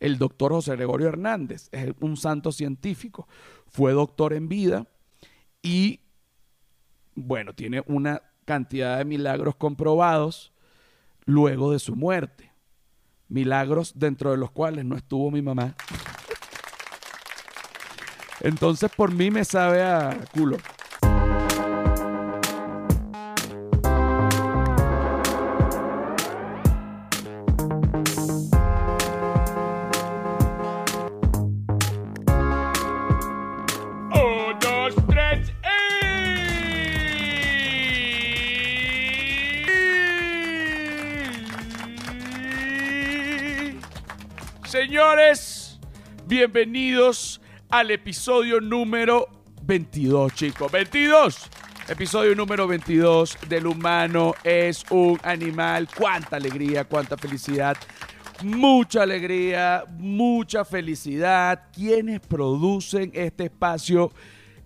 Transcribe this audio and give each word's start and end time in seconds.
el 0.00 0.18
doctor 0.18 0.52
José 0.52 0.76
Gregorio 0.76 1.08
Hernández, 1.08 1.68
es 1.72 1.92
un 2.00 2.16
santo 2.16 2.52
científico, 2.52 3.28
fue 3.66 3.92
doctor 3.92 4.32
en 4.32 4.48
vida 4.48 4.86
y, 5.62 6.00
bueno, 7.14 7.54
tiene 7.54 7.82
una 7.86 8.22
cantidad 8.44 8.98
de 8.98 9.04
milagros 9.04 9.56
comprobados 9.56 10.52
luego 11.24 11.72
de 11.72 11.78
su 11.78 11.96
muerte. 11.96 12.52
Milagros 13.28 13.92
dentro 13.96 14.30
de 14.30 14.36
los 14.36 14.52
cuales 14.52 14.84
no 14.84 14.96
estuvo 14.96 15.30
mi 15.30 15.42
mamá. 15.42 15.74
Entonces 18.40 18.90
por 18.96 19.12
mí 19.12 19.30
me 19.30 19.44
sabe 19.44 19.82
a 19.82 20.16
culo. 20.32 20.58
Bienvenidos 46.36 47.40
al 47.70 47.90
episodio 47.90 48.60
número 48.60 49.26
22, 49.62 50.34
chicos. 50.34 50.70
22. 50.70 51.48
Episodio 51.88 52.34
número 52.34 52.68
22 52.68 53.38
del 53.48 53.66
humano 53.66 54.34
es 54.44 54.84
un 54.90 55.18
animal. 55.22 55.88
Cuánta 55.96 56.36
alegría, 56.36 56.84
cuánta 56.84 57.16
felicidad. 57.16 57.78
Mucha 58.44 59.04
alegría, 59.04 59.84
mucha 59.96 60.66
felicidad. 60.66 61.70
Quienes 61.72 62.20
producen 62.20 63.12
este 63.14 63.44
espacio? 63.44 64.12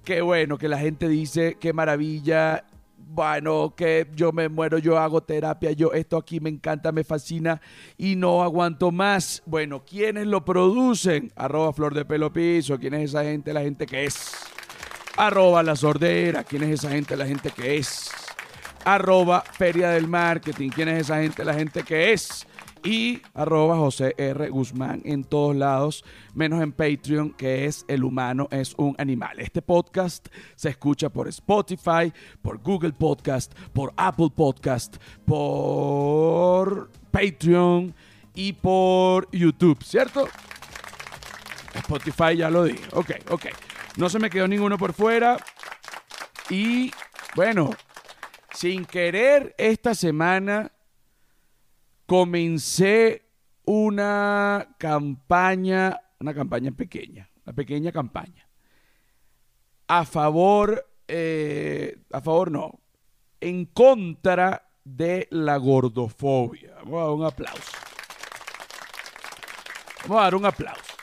Qué 0.04 0.22
bueno 0.22 0.58
que 0.58 0.66
la 0.66 0.78
gente 0.78 1.08
dice, 1.08 1.56
qué 1.60 1.72
maravilla. 1.72 2.64
Bueno, 3.12 3.74
que 3.76 4.06
yo 4.14 4.30
me 4.30 4.48
muero, 4.48 4.78
yo 4.78 4.96
hago 4.96 5.20
terapia, 5.20 5.72
yo 5.72 5.92
esto 5.92 6.16
aquí 6.16 6.38
me 6.38 6.48
encanta, 6.48 6.92
me 6.92 7.02
fascina 7.02 7.60
y 7.98 8.14
no 8.14 8.44
aguanto 8.44 8.92
más. 8.92 9.42
Bueno, 9.46 9.84
¿quiénes 9.84 10.28
lo 10.28 10.44
producen? 10.44 11.32
Arroba 11.34 11.72
Flor 11.72 11.92
de 11.92 12.04
Pelo 12.04 12.32
Piso, 12.32 12.78
¿quién 12.78 12.94
es 12.94 13.10
esa 13.10 13.24
gente? 13.24 13.52
La 13.52 13.62
gente 13.62 13.84
que 13.84 14.04
es. 14.04 14.30
Arroba 15.16 15.64
La 15.64 15.74
Sordera, 15.74 16.44
¿quién 16.44 16.62
es 16.62 16.70
esa 16.70 16.90
gente? 16.90 17.16
La 17.16 17.26
gente 17.26 17.50
que 17.50 17.78
es. 17.78 18.12
Arroba 18.84 19.40
Feria 19.40 19.90
del 19.90 20.06
Marketing, 20.06 20.70
¿quién 20.70 20.88
es 20.90 21.00
esa 21.00 21.20
gente? 21.20 21.44
La 21.44 21.54
gente 21.54 21.82
que 21.82 22.12
es 22.12 22.46
y 22.84 23.20
arroba 23.34 23.76
José 23.76 24.14
R. 24.16 24.48
Guzmán 24.50 25.02
en 25.04 25.24
todos 25.24 25.54
lados, 25.54 26.04
menos 26.34 26.62
en 26.62 26.72
Patreon, 26.72 27.32
que 27.32 27.66
es 27.66 27.84
El 27.88 28.04
Humano 28.04 28.48
es 28.50 28.74
un 28.76 28.94
Animal. 28.98 29.38
Este 29.40 29.62
podcast 29.62 30.28
se 30.54 30.70
escucha 30.70 31.10
por 31.10 31.28
Spotify, 31.28 32.12
por 32.42 32.58
Google 32.62 32.92
Podcast, 32.92 33.52
por 33.72 33.92
Apple 33.96 34.30
Podcast, 34.34 34.96
por 35.24 36.90
Patreon 37.10 37.94
y 38.34 38.52
por 38.52 39.30
YouTube, 39.32 39.82
¿cierto? 39.82 40.28
Spotify 41.74 42.36
ya 42.36 42.50
lo 42.50 42.64
dije. 42.64 42.84
Ok, 42.92 43.10
ok. 43.30 43.46
No 43.96 44.08
se 44.08 44.18
me 44.18 44.30
quedó 44.30 44.48
ninguno 44.48 44.78
por 44.78 44.92
fuera. 44.92 45.36
Y 46.48 46.90
bueno, 47.34 47.70
sin 48.52 48.84
querer 48.84 49.54
esta 49.58 49.94
semana 49.94 50.72
comencé 52.10 53.22
una 53.66 54.74
campaña, 54.78 55.96
una 56.18 56.34
campaña 56.34 56.72
pequeña, 56.72 57.30
una 57.46 57.54
pequeña 57.54 57.92
campaña, 57.92 58.48
a 59.86 60.04
favor, 60.04 60.90
eh, 61.06 62.02
a 62.10 62.20
favor 62.20 62.50
no, 62.50 62.80
en 63.40 63.64
contra 63.66 64.72
de 64.82 65.28
la 65.30 65.56
gordofobia. 65.58 66.74
Vamos 66.82 66.98
a 66.98 67.04
dar 67.04 67.12
un 67.12 67.24
aplauso. 67.26 67.72
Vamos 70.02 70.18
a 70.18 70.24
dar 70.24 70.34
un 70.34 70.46
aplauso. 70.46 70.94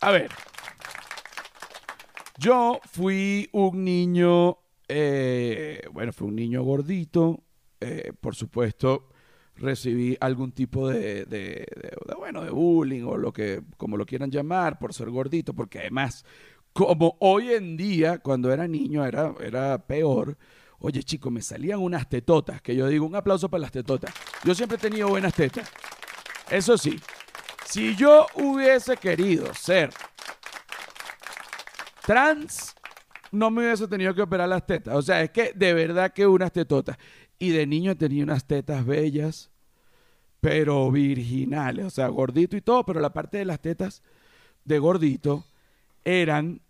A 0.00 0.10
ver, 0.10 0.30
yo 2.36 2.78
fui 2.92 3.48
un 3.52 3.82
niño, 3.82 4.58
eh, 4.86 5.82
bueno, 5.92 6.12
fui 6.12 6.28
un 6.28 6.36
niño 6.36 6.62
gordito, 6.62 7.42
eh, 7.80 8.12
por 8.20 8.34
supuesto, 8.34 9.08
recibí 9.56 10.16
algún 10.20 10.52
tipo 10.52 10.88
de, 10.88 11.66
bueno, 12.16 12.42
de 12.42 12.50
bullying 12.50 13.02
o 13.02 13.16
lo 13.16 13.32
que, 13.32 13.62
como 13.76 13.96
lo 13.96 14.06
quieran 14.06 14.30
llamar, 14.30 14.78
por 14.78 14.94
ser 14.94 15.10
gordito, 15.10 15.54
porque 15.54 15.80
además, 15.80 16.24
como 16.72 17.16
hoy 17.20 17.52
en 17.52 17.76
día, 17.76 18.18
cuando 18.18 18.52
era 18.52 18.68
niño, 18.68 19.04
era, 19.04 19.34
era 19.40 19.86
peor. 19.86 20.36
Oye, 20.80 21.02
chico, 21.02 21.30
me 21.30 21.42
salían 21.42 21.80
unas 21.80 22.08
tetotas, 22.08 22.62
que 22.62 22.76
yo 22.76 22.86
digo, 22.86 23.04
un 23.04 23.16
aplauso 23.16 23.48
para 23.48 23.62
las 23.62 23.72
tetotas. 23.72 24.14
Yo 24.44 24.54
siempre 24.54 24.76
he 24.76 24.80
tenido 24.80 25.08
buenas 25.08 25.34
tetas. 25.34 25.68
Eso 26.50 26.78
sí, 26.78 26.98
si 27.66 27.94
yo 27.96 28.26
hubiese 28.34 28.96
querido 28.96 29.52
ser 29.52 29.90
trans, 32.06 32.74
no 33.32 33.50
me 33.50 33.62
hubiese 33.62 33.86
tenido 33.86 34.14
que 34.14 34.22
operar 34.22 34.48
las 34.48 34.64
tetas. 34.64 34.94
O 34.94 35.02
sea, 35.02 35.20
es 35.22 35.30
que 35.30 35.52
de 35.54 35.74
verdad 35.74 36.12
que 36.12 36.26
unas 36.26 36.52
tetotas. 36.52 36.96
Y 37.38 37.50
de 37.50 37.66
niño 37.66 37.96
tenía 37.96 38.24
unas 38.24 38.46
tetas 38.46 38.84
bellas, 38.84 39.50
pero 40.40 40.90
virginales, 40.90 41.86
o 41.86 41.90
sea, 41.90 42.08
gordito 42.08 42.56
y 42.56 42.60
todo, 42.60 42.84
pero 42.84 43.00
la 43.00 43.12
parte 43.12 43.38
de 43.38 43.44
las 43.44 43.60
tetas 43.60 44.02
de 44.64 44.78
gordito 44.78 45.44
eran, 46.04 46.60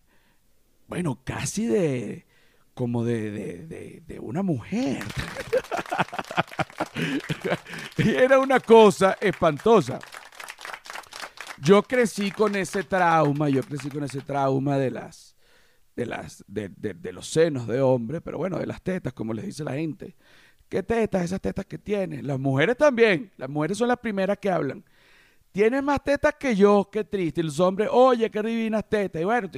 bueno, 0.87 1.21
casi 1.25 1.67
de, 1.67 2.27
como 2.75 3.05
de, 3.05 3.31
de, 3.31 3.67
de, 3.67 4.03
de 4.07 4.21
una 4.21 4.43
mujer. 4.43 5.05
era 7.97 8.39
una 8.39 8.61
cosa 8.61 9.17
espantosa. 9.21 9.99
Yo 11.61 11.83
crecí 11.83 12.31
con 12.31 12.55
ese 12.55 12.85
trauma, 12.85 13.49
yo 13.49 13.63
crecí 13.63 13.91
con 13.91 14.05
ese 14.05 14.21
trauma 14.21 14.79
de 14.79 14.91
las, 14.91 15.37
de 15.97 16.07
las, 16.07 16.45
de, 16.47 16.69
de, 16.69 16.95
de 16.95 17.13
los 17.13 17.29
senos 17.29 17.67
de 17.67 17.81
hombre, 17.81 18.21
pero 18.21 18.39
bueno, 18.39 18.59
de 18.59 18.67
las 18.67 18.83
tetas, 18.83 19.13
como 19.13 19.35
les 19.35 19.45
dice 19.45 19.65
la 19.65 19.73
gente. 19.73 20.15
¿Qué 20.69 20.83
tetas? 20.83 21.25
Esas 21.25 21.41
tetas 21.41 21.65
que 21.67 21.79
tiene. 21.79 22.23
Las 22.23 22.39
mujeres 22.39 22.77
también. 22.77 23.33
Las 23.37 23.49
mujeres 23.49 23.79
son 23.79 23.89
las 23.89 23.99
primeras 23.99 24.39
que 24.39 24.51
hablan. 24.51 24.85
Tiene 25.51 25.81
más 25.81 26.05
tetas 26.05 26.35
que 26.35 26.55
yo, 26.55 26.89
qué 26.93 27.05
triste. 27.05 27.41
Y 27.41 27.45
los 27.45 27.59
hombres, 27.61 27.89
oye, 27.91 28.31
qué 28.31 28.43
divinas 28.43 28.89
tetas. 28.89 29.23
Y 29.23 29.25
bueno, 29.25 29.49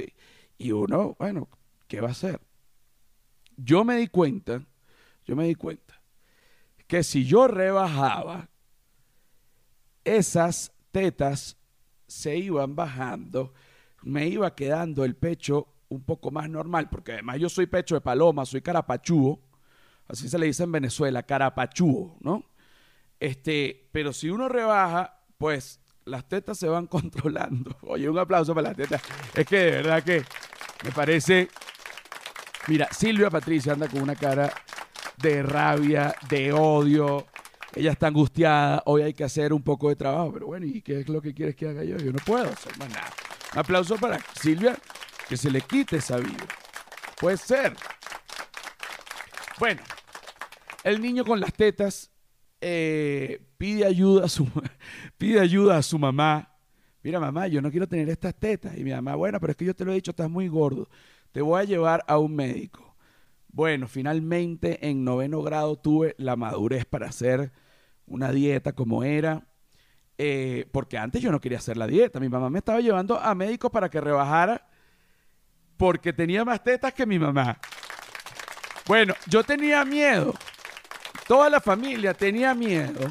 y 0.57 0.71
uno, 0.71 1.15
bueno, 1.19 1.49
¿qué 1.87 1.99
va 1.99 2.09
a 2.09 2.11
hacer? 2.11 2.39
Yo 3.57 3.83
me 3.83 3.97
di 3.97 4.07
cuenta, 4.07 4.63
yo 5.25 5.35
me 5.35 5.45
di 5.45 5.55
cuenta 5.55 6.01
que 6.87 7.03
si 7.03 7.25
yo 7.25 7.47
rebajaba, 7.47 8.49
esas 10.03 10.71
tetas 10.91 11.57
se 12.07 12.37
iban 12.37 12.75
bajando, 12.75 13.53
me 14.01 14.27
iba 14.27 14.55
quedando 14.55 15.05
el 15.05 15.15
pecho 15.15 15.67
un 15.89 16.03
poco 16.03 16.31
más 16.31 16.49
normal, 16.49 16.89
porque 16.89 17.13
además 17.13 17.39
yo 17.39 17.49
soy 17.49 17.67
pecho 17.67 17.95
de 17.95 18.01
paloma, 18.01 18.45
soy 18.45 18.61
carapachúo 18.61 19.39
así 20.11 20.29
se 20.29 20.37
le 20.37 20.45
dice 20.45 20.63
en 20.63 20.71
Venezuela, 20.71 21.23
carapachúo, 21.23 22.17
¿no? 22.21 22.43
Este, 23.19 23.89
pero 23.91 24.13
si 24.13 24.29
uno 24.29 24.49
rebaja, 24.49 25.21
pues 25.37 25.79
las 26.05 26.27
tetas 26.27 26.57
se 26.57 26.67
van 26.67 26.87
controlando. 26.87 27.77
Oye, 27.83 28.09
un 28.09 28.19
aplauso 28.19 28.53
para 28.53 28.69
las 28.69 28.77
tetas. 28.77 29.01
Es 29.33 29.45
que 29.45 29.57
de 29.57 29.71
verdad 29.71 30.03
que 30.03 30.23
me 30.83 30.91
parece. 30.91 31.47
Mira, 32.67 32.87
Silvia 32.91 33.29
Patricia 33.29 33.73
anda 33.73 33.87
con 33.87 34.01
una 34.01 34.15
cara 34.15 34.51
de 35.17 35.43
rabia, 35.43 36.13
de 36.29 36.51
odio. 36.51 37.27
Ella 37.73 37.91
está 37.91 38.07
angustiada. 38.07 38.83
Hoy 38.85 39.03
hay 39.03 39.13
que 39.13 39.23
hacer 39.23 39.53
un 39.53 39.63
poco 39.63 39.89
de 39.89 39.95
trabajo. 39.95 40.33
Pero 40.33 40.47
bueno, 40.47 40.65
¿y 40.65 40.81
qué 40.81 40.99
es 40.99 41.09
lo 41.09 41.21
que 41.21 41.33
quieres 41.33 41.55
que 41.55 41.69
haga 41.69 41.83
yo? 41.83 41.97
Yo 41.97 42.11
no 42.11 42.19
puedo 42.19 42.49
hacer 42.49 42.77
más 42.77 42.89
nada. 42.89 43.09
Un 43.53 43.59
aplauso 43.59 43.97
para 43.97 44.19
Silvia, 44.39 44.77
que 45.27 45.37
se 45.37 45.49
le 45.49 45.61
quite 45.61 45.97
esa 45.97 46.17
vida. 46.17 46.45
Puede 47.19 47.37
ser. 47.37 47.75
Bueno, 49.59 49.81
el 50.83 51.01
niño 51.01 51.25
con 51.25 51.39
las 51.39 51.53
tetas 51.53 52.11
eh, 52.59 53.41
pide 53.57 53.85
ayuda 53.85 54.25
a 54.25 54.29
su 54.29 54.47
pide 55.17 55.39
ayuda 55.39 55.77
a 55.77 55.81
su 55.83 55.97
mamá. 55.97 56.47
Mira, 57.03 57.19
mamá, 57.19 57.47
yo 57.47 57.61
no 57.61 57.71
quiero 57.71 57.87
tener 57.87 58.09
estas 58.09 58.35
tetas. 58.35 58.77
Y 58.77 58.83
mi 58.83 58.91
mamá, 58.91 59.15
bueno, 59.15 59.39
pero 59.39 59.51
es 59.51 59.57
que 59.57 59.65
yo 59.65 59.75
te 59.75 59.83
lo 59.83 59.91
he 59.91 59.95
dicho, 59.95 60.11
estás 60.11 60.29
muy 60.29 60.47
gordo. 60.47 60.87
Te 61.31 61.41
voy 61.41 61.59
a 61.61 61.63
llevar 61.63 62.03
a 62.07 62.19
un 62.19 62.35
médico. 62.35 62.95
Bueno, 63.47 63.87
finalmente 63.87 64.87
en 64.87 65.03
noveno 65.03 65.41
grado 65.41 65.77
tuve 65.77 66.15
la 66.17 66.35
madurez 66.35 66.85
para 66.85 67.07
hacer 67.07 67.51
una 68.05 68.31
dieta 68.31 68.73
como 68.73 69.03
era. 69.03 69.47
Eh, 70.17 70.67
porque 70.71 70.99
antes 70.99 71.21
yo 71.21 71.31
no 71.31 71.41
quería 71.41 71.57
hacer 71.57 71.77
la 71.77 71.87
dieta. 71.87 72.19
Mi 72.19 72.29
mamá 72.29 72.51
me 72.51 72.59
estaba 72.59 72.79
llevando 72.81 73.19
a 73.19 73.33
médicos 73.33 73.71
para 73.71 73.89
que 73.89 73.99
rebajara 73.99 74.67
porque 75.77 76.13
tenía 76.13 76.45
más 76.45 76.63
tetas 76.63 76.93
que 76.93 77.07
mi 77.07 77.17
mamá. 77.17 77.57
Bueno, 78.85 79.15
yo 79.27 79.43
tenía 79.43 79.83
miedo. 79.83 80.35
Toda 81.31 81.49
la 81.49 81.61
familia 81.61 82.13
tenía 82.13 82.53
miedo 82.53 83.07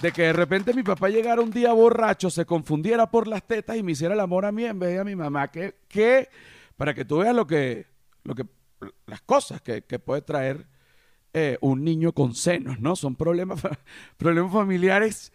de 0.00 0.12
que 0.12 0.22
de 0.22 0.32
repente 0.32 0.72
mi 0.72 0.84
papá 0.84 1.08
llegara 1.08 1.42
un 1.42 1.50
día 1.50 1.72
borracho, 1.72 2.30
se 2.30 2.46
confundiera 2.46 3.10
por 3.10 3.26
las 3.26 3.42
tetas 3.42 3.76
y 3.76 3.82
me 3.82 3.90
hiciera 3.90 4.14
el 4.14 4.20
amor 4.20 4.44
a 4.44 4.52
mí 4.52 4.64
en 4.64 4.78
vez 4.78 4.90
de 4.90 5.00
a 5.00 5.04
mi 5.04 5.16
mamá. 5.16 5.50
Que, 5.50 5.78
que 5.88 6.28
para 6.76 6.94
que 6.94 7.04
tú 7.04 7.18
veas 7.18 7.34
lo 7.34 7.48
que, 7.48 7.88
lo 8.22 8.36
que, 8.36 8.44
las 9.06 9.22
cosas 9.22 9.60
que, 9.60 9.82
puede 9.98 10.22
traer 10.22 10.68
eh, 11.32 11.58
un 11.62 11.82
niño 11.82 12.12
con 12.12 12.36
senos, 12.36 12.78
¿no? 12.78 12.94
Son 12.94 13.16
problemas, 13.16 13.60
problemas 14.16 14.52
familiares 14.52 15.32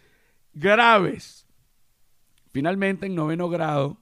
graves. 0.53 1.45
Finalmente, 2.53 3.07
en 3.07 3.15
noveno 3.15 3.49
grado, 3.49 3.97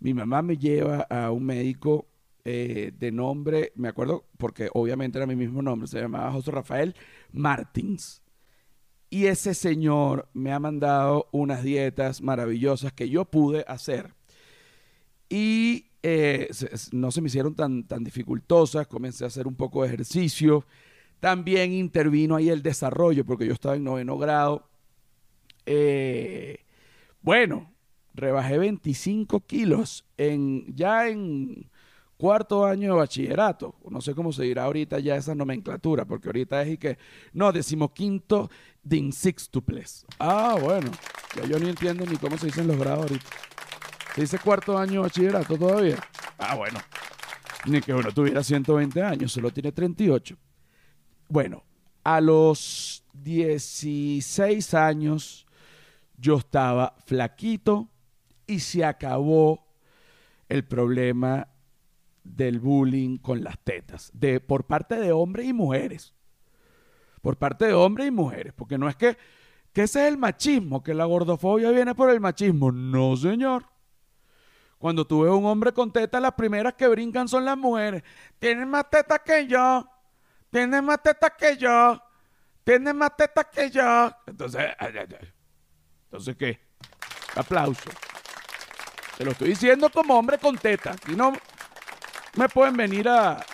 mi 0.00 0.14
mamá 0.14 0.40
me 0.40 0.56
lleva 0.56 1.06
a 1.10 1.30
un 1.30 1.44
médico 1.44 2.06
eh, 2.44 2.92
de 2.98 3.12
nombre, 3.12 3.72
me 3.76 3.88
acuerdo 3.88 4.26
porque 4.36 4.68
obviamente 4.74 5.18
era 5.18 5.26
mi 5.26 5.36
mismo 5.36 5.62
nombre, 5.62 5.86
se 5.86 6.00
llamaba 6.00 6.32
José 6.32 6.50
Rafael 6.50 6.94
Martins. 7.32 8.22
Y 9.10 9.26
ese 9.26 9.54
señor 9.54 10.28
me 10.32 10.52
ha 10.52 10.58
mandado 10.58 11.28
unas 11.32 11.62
dietas 11.62 12.22
maravillosas 12.22 12.92
que 12.92 13.10
yo 13.10 13.26
pude 13.26 13.64
hacer. 13.68 14.14
Y 15.28 15.90
eh, 16.02 16.48
no 16.92 17.10
se 17.12 17.20
me 17.20 17.28
hicieron 17.28 17.54
tan, 17.54 17.86
tan 17.86 18.04
dificultosas, 18.04 18.86
comencé 18.86 19.24
a 19.24 19.28
hacer 19.28 19.46
un 19.46 19.54
poco 19.54 19.82
de 19.82 19.88
ejercicio. 19.88 20.66
También 21.20 21.72
intervino 21.72 22.36
ahí 22.36 22.48
el 22.48 22.62
desarrollo, 22.62 23.24
porque 23.24 23.46
yo 23.46 23.52
estaba 23.52 23.76
en 23.76 23.84
noveno 23.84 24.18
grado. 24.18 24.68
Eh, 25.66 26.64
bueno, 27.20 27.72
rebajé 28.14 28.58
25 28.58 29.46
kilos 29.46 30.06
en, 30.16 30.74
ya 30.74 31.08
en 31.08 31.70
cuarto 32.22 32.64
año 32.64 32.92
de 32.92 32.98
bachillerato. 33.00 33.74
No 33.90 34.00
sé 34.00 34.14
cómo 34.14 34.32
se 34.32 34.44
dirá 34.44 34.62
ahorita 34.62 35.00
ya 35.00 35.16
esa 35.16 35.34
nomenclatura, 35.34 36.04
porque 36.04 36.28
ahorita 36.28 36.62
es 36.62 36.74
y 36.74 36.78
que, 36.78 36.96
no, 37.32 37.50
decimoquinto 37.50 38.48
de 38.80 39.10
sextuples. 39.10 40.06
Ah, 40.20 40.56
bueno, 40.62 40.92
ya 41.34 41.44
yo 41.46 41.58
ni 41.58 41.68
entiendo 41.68 42.06
ni 42.06 42.16
cómo 42.18 42.38
se 42.38 42.46
dicen 42.46 42.68
los 42.68 42.78
grados 42.78 43.10
ahorita. 43.10 43.26
¿Se 44.14 44.20
dice 44.20 44.38
cuarto 44.38 44.78
año 44.78 44.92
de 44.92 44.98
bachillerato 45.00 45.58
todavía? 45.58 45.96
Ah, 46.38 46.54
bueno, 46.54 46.78
ni 47.66 47.80
que 47.80 47.92
uno 47.92 48.12
tuviera 48.12 48.44
120 48.44 49.02
años, 49.02 49.32
solo 49.32 49.50
tiene 49.50 49.72
38. 49.72 50.36
Bueno, 51.28 51.64
a 52.04 52.20
los 52.20 53.02
16 53.14 54.74
años 54.74 55.44
yo 56.16 56.36
estaba 56.36 56.94
flaquito 57.04 57.88
y 58.46 58.60
se 58.60 58.84
acabó 58.84 59.66
el 60.48 60.62
problema 60.64 61.48
del 62.24 62.60
bullying 62.60 63.18
con 63.18 63.42
las 63.42 63.58
tetas, 63.58 64.10
de, 64.14 64.40
por 64.40 64.64
parte 64.64 64.96
de 64.96 65.12
hombres 65.12 65.46
y 65.46 65.52
mujeres. 65.52 66.14
Por 67.20 67.36
parte 67.36 67.66
de 67.66 67.74
hombres 67.74 68.08
y 68.08 68.10
mujeres, 68.10 68.52
porque 68.52 68.78
no 68.78 68.88
es 68.88 68.96
que, 68.96 69.16
que 69.72 69.82
ese 69.82 70.02
es 70.02 70.12
el 70.12 70.18
machismo, 70.18 70.82
que 70.82 70.94
la 70.94 71.04
gordofobia 71.04 71.70
viene 71.70 71.94
por 71.94 72.10
el 72.10 72.20
machismo. 72.20 72.72
No, 72.72 73.16
señor. 73.16 73.64
Cuando 74.78 75.06
tú 75.06 75.22
ves 75.22 75.32
un 75.32 75.46
hombre 75.46 75.72
con 75.72 75.92
tetas, 75.92 76.20
las 76.20 76.32
primeras 76.32 76.74
que 76.74 76.88
brincan 76.88 77.28
son 77.28 77.44
las 77.44 77.56
mujeres. 77.56 78.02
Tienen 78.40 78.68
más 78.68 78.90
tetas 78.90 79.20
que 79.24 79.46
yo. 79.46 79.88
Tienen 80.50 80.84
más 80.84 81.00
tetas 81.00 81.32
que 81.38 81.56
yo. 81.56 82.02
Tienen 82.64 82.96
más 82.96 83.16
tetas 83.16 83.46
que 83.46 83.70
yo. 83.70 84.12
Entonces, 84.26 84.66
entonces 86.04 86.36
¿qué? 86.36 86.60
Aplauso. 87.36 87.90
Te 89.16 89.24
lo 89.24 89.30
estoy 89.30 89.50
diciendo 89.50 89.88
como 89.88 90.18
hombre 90.18 90.38
con 90.38 90.58
tetas. 90.58 90.96
Y 91.06 91.14
no, 91.14 91.32
me 92.36 92.48
pueden 92.48 92.76
venir 92.76 93.08
a, 93.08 93.44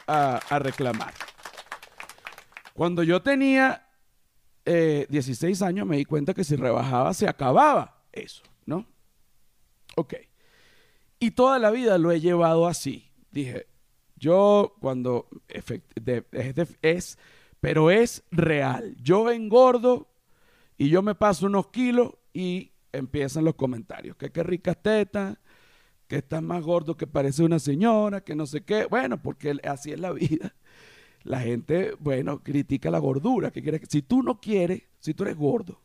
reclamar. 0.59 1.13
Cuando 2.75 3.03
yo 3.03 3.21
tenía 3.23 3.87
16 4.65 5.61
eh, 5.61 5.65
años 5.65 5.87
me 5.87 5.97
di 5.97 6.05
cuenta 6.05 6.35
que 6.35 6.45
si 6.45 6.55
rebajaba 6.57 7.13
se 7.15 7.29
acababa 7.29 8.05
eso, 8.13 8.43
¿no? 8.67 8.87
Ok. 9.97 10.15
Y 11.19 11.33
toda 11.33 11.59
la 11.59 11.71
vida 11.71 11.99
lo 11.99 12.13
he 12.13 12.21
llevado 12.21 12.69
así. 12.69 13.11
Dije, 13.31 13.67
yo 14.17 14.77
cuando 14.81 15.29
es, 16.83 17.19
pero 17.61 17.91
es 17.91 18.23
real. 18.31 18.97
Yo 19.01 19.31
engordo 19.31 20.09
y 20.77 20.89
yo 20.89 21.03
me 21.03 21.15
paso 21.15 21.47
unos 21.47 21.69
kilos 21.69 22.13
y 22.33 22.73
empiezan 22.93 23.45
los 23.45 23.57
comentarios. 23.57 24.17
Que 24.17 24.31
qué 24.31 24.45
ricas 24.45 24.81
tetas, 24.81 25.39
que 26.09 26.17
está 26.17 26.41
más 26.41 26.63
gordo 26.63 26.97
que 26.97 27.07
parece 27.07 27.45
una 27.45 27.59
señora, 27.59 28.23
que 28.23 28.35
no 28.35 28.47
sé 28.47 28.63
qué. 28.63 28.87
Bueno, 28.87 29.23
porque 29.23 29.59
así 29.63 29.93
es 29.93 30.01
la 30.01 30.11
vida. 30.13 30.55
La 31.25 31.41
gente, 31.41 31.95
bueno, 31.99 32.43
critica 32.43 32.91
la 32.91 33.01
gordura. 33.01 33.51
Que 33.51 33.61
quiere, 33.61 33.83
si 33.87 34.01
tú 34.01 34.23
no 34.23 34.41
quieres, 34.41 34.85
si 35.01 35.13
tú 35.13 35.25
eres 35.25 35.37
gordo 35.37 35.83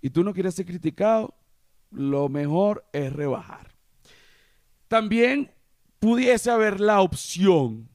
y 0.00 0.08
tú 0.08 0.24
no 0.24 0.32
quieres 0.32 0.54
ser 0.54 0.64
criticado, 0.64 1.34
lo 1.90 2.28
mejor 2.30 2.86
es 2.92 3.12
rebajar. 3.12 3.74
También 4.88 5.50
pudiese 5.98 6.50
haber 6.50 6.80
la 6.80 7.02
opción 7.02 7.90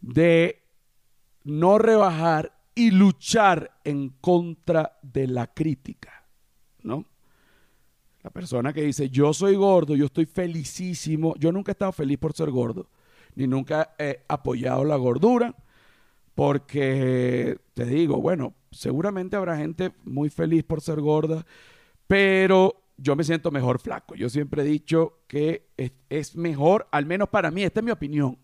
de 0.00 0.62
no 1.44 1.78
rebajar 1.78 2.52
y 2.74 2.90
luchar 2.90 3.80
en 3.84 4.10
contra 4.10 4.98
de 5.02 5.28
la 5.28 5.46
crítica, 5.46 6.26
¿no? 6.82 7.06
La 8.22 8.30
persona 8.30 8.72
que 8.72 8.82
dice, 8.82 9.10
yo 9.10 9.32
soy 9.32 9.56
gordo, 9.56 9.96
yo 9.96 10.06
estoy 10.06 10.26
felicísimo, 10.26 11.34
yo 11.38 11.50
nunca 11.50 11.72
he 11.72 11.74
estado 11.74 11.92
feliz 11.92 12.18
por 12.18 12.32
ser 12.32 12.50
gordo, 12.50 12.88
ni 13.34 13.46
nunca 13.46 13.94
he 13.98 14.22
apoyado 14.28 14.84
la 14.84 14.96
gordura, 14.96 15.56
porque 16.34 17.58
te 17.74 17.84
digo, 17.84 18.20
bueno, 18.20 18.54
seguramente 18.70 19.36
habrá 19.36 19.56
gente 19.56 19.92
muy 20.04 20.30
feliz 20.30 20.62
por 20.62 20.80
ser 20.80 21.00
gorda, 21.00 21.44
pero 22.06 22.82
yo 22.96 23.16
me 23.16 23.24
siento 23.24 23.50
mejor 23.50 23.80
flaco. 23.80 24.14
Yo 24.14 24.28
siempre 24.28 24.62
he 24.62 24.64
dicho 24.66 25.24
que 25.26 25.68
es, 26.08 26.36
mejor, 26.36 26.86
al 26.92 27.06
menos 27.06 27.28
para 27.28 27.50
mí, 27.50 27.64
esta 27.64 27.80
es 27.80 27.84
mi 27.84 27.90
opinión, 27.90 28.38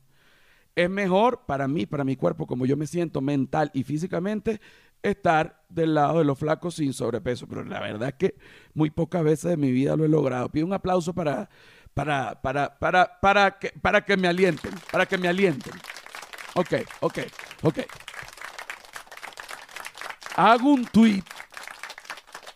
es 0.74 0.90
mejor 0.90 1.44
para 1.46 1.68
mí, 1.68 1.86
para 1.86 2.04
mi 2.04 2.16
cuerpo, 2.16 2.46
como 2.46 2.66
yo 2.66 2.76
me 2.76 2.86
siento 2.86 3.20
mental 3.20 3.70
y 3.74 3.84
físicamente, 3.84 4.60
estar 5.02 5.64
del 5.68 5.94
lado 5.94 6.18
de 6.18 6.24
los 6.24 6.38
flacos 6.38 6.74
sin 6.76 6.92
sobrepeso. 6.92 7.46
Pero 7.46 7.64
la 7.64 7.80
verdad 7.80 8.08
es 8.08 8.14
que 8.14 8.34
muy 8.74 8.90
pocas 8.90 9.22
veces 9.22 9.50
de 9.50 9.56
mi 9.56 9.72
vida 9.72 9.96
lo 9.96 10.04
he 10.04 10.08
logrado. 10.08 10.48
Pido 10.50 10.66
un 10.66 10.72
aplauso 10.72 11.14
para, 11.14 11.48
para, 11.94 12.40
para, 12.40 12.78
para, 12.78 13.20
para, 13.20 13.58
que, 13.58 13.70
para 13.80 14.04
que 14.04 14.16
me 14.16 14.28
alienten, 14.28 14.72
para 14.90 15.06
que 15.06 15.18
me 15.18 15.28
alienten. 15.28 15.72
Ok, 16.54 16.74
ok, 17.00 17.18
ok. 17.62 17.78
Hago 20.36 20.72
un 20.72 20.84
tweet 20.84 21.24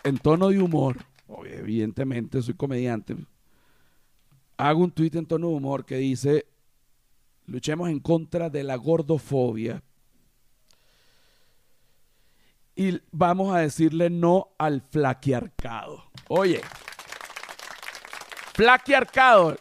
en 0.05 0.19
tono 0.19 0.49
de 0.49 0.61
humor. 0.61 0.97
Evidentemente 1.45 2.41
soy 2.43 2.55
comediante. 2.55 3.17
Hago 4.57 4.85
un 4.85 4.91
tweet 4.91 5.13
en 5.15 5.27
tono 5.27 5.49
de 5.49 5.55
humor 5.55 5.85
que 5.85 5.97
dice, 5.97 6.47
luchemos 7.47 7.89
en 7.91 8.01
contra 8.01 8.51
de 8.51 8.63
la 8.63 8.77
gordofobia 8.77 9.83
y 12.75 13.01
vamos 13.11 13.55
a 13.55 13.59
decirle 13.59 14.09
no 14.09 14.49
al 14.59 14.81
flaquiarcado. 14.81 16.05
Oye, 16.29 16.63
flaquiarcado, 18.55 19.57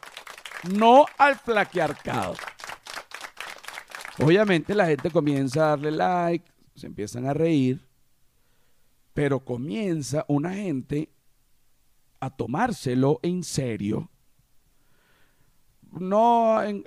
no 0.73 1.05
al 1.17 1.37
flaquiarcado. 1.37 2.35
Obviamente 4.19 4.75
la 4.75 4.85
gente 4.85 5.09
comienza 5.09 5.65
a 5.65 5.69
darle 5.69 5.91
like, 5.91 6.51
se 6.75 6.87
empiezan 6.87 7.25
a 7.25 7.33
reír, 7.33 7.85
pero 9.13 9.39
comienza 9.39 10.25
una 10.27 10.53
gente 10.53 11.09
a 12.19 12.29
tomárselo 12.29 13.19
en 13.23 13.43
serio. 13.43 14.09
No 15.91 16.63
eh, 16.63 16.83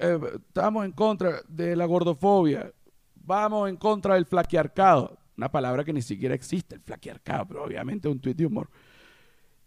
estamos 0.47 0.87
en 0.87 0.93
contra 0.93 1.43
de 1.49 1.77
la 1.77 1.85
gordofobia, 1.85 2.73
vamos 3.15 3.69
en 3.69 3.77
contra 3.77 4.15
del 4.15 4.25
flaquiarcado 4.25 5.19
una 5.37 5.51
palabra 5.51 5.85
que 5.85 5.93
ni 5.93 6.03
siquiera 6.03 6.35
existe, 6.35 6.77
el 6.77 6.81
flaquearcado, 6.81 7.47
pero 7.47 7.65
obviamente 7.65 8.09
un 8.09 8.21
tuit 8.21 8.37
de 8.37 8.47
humor. 8.47 8.71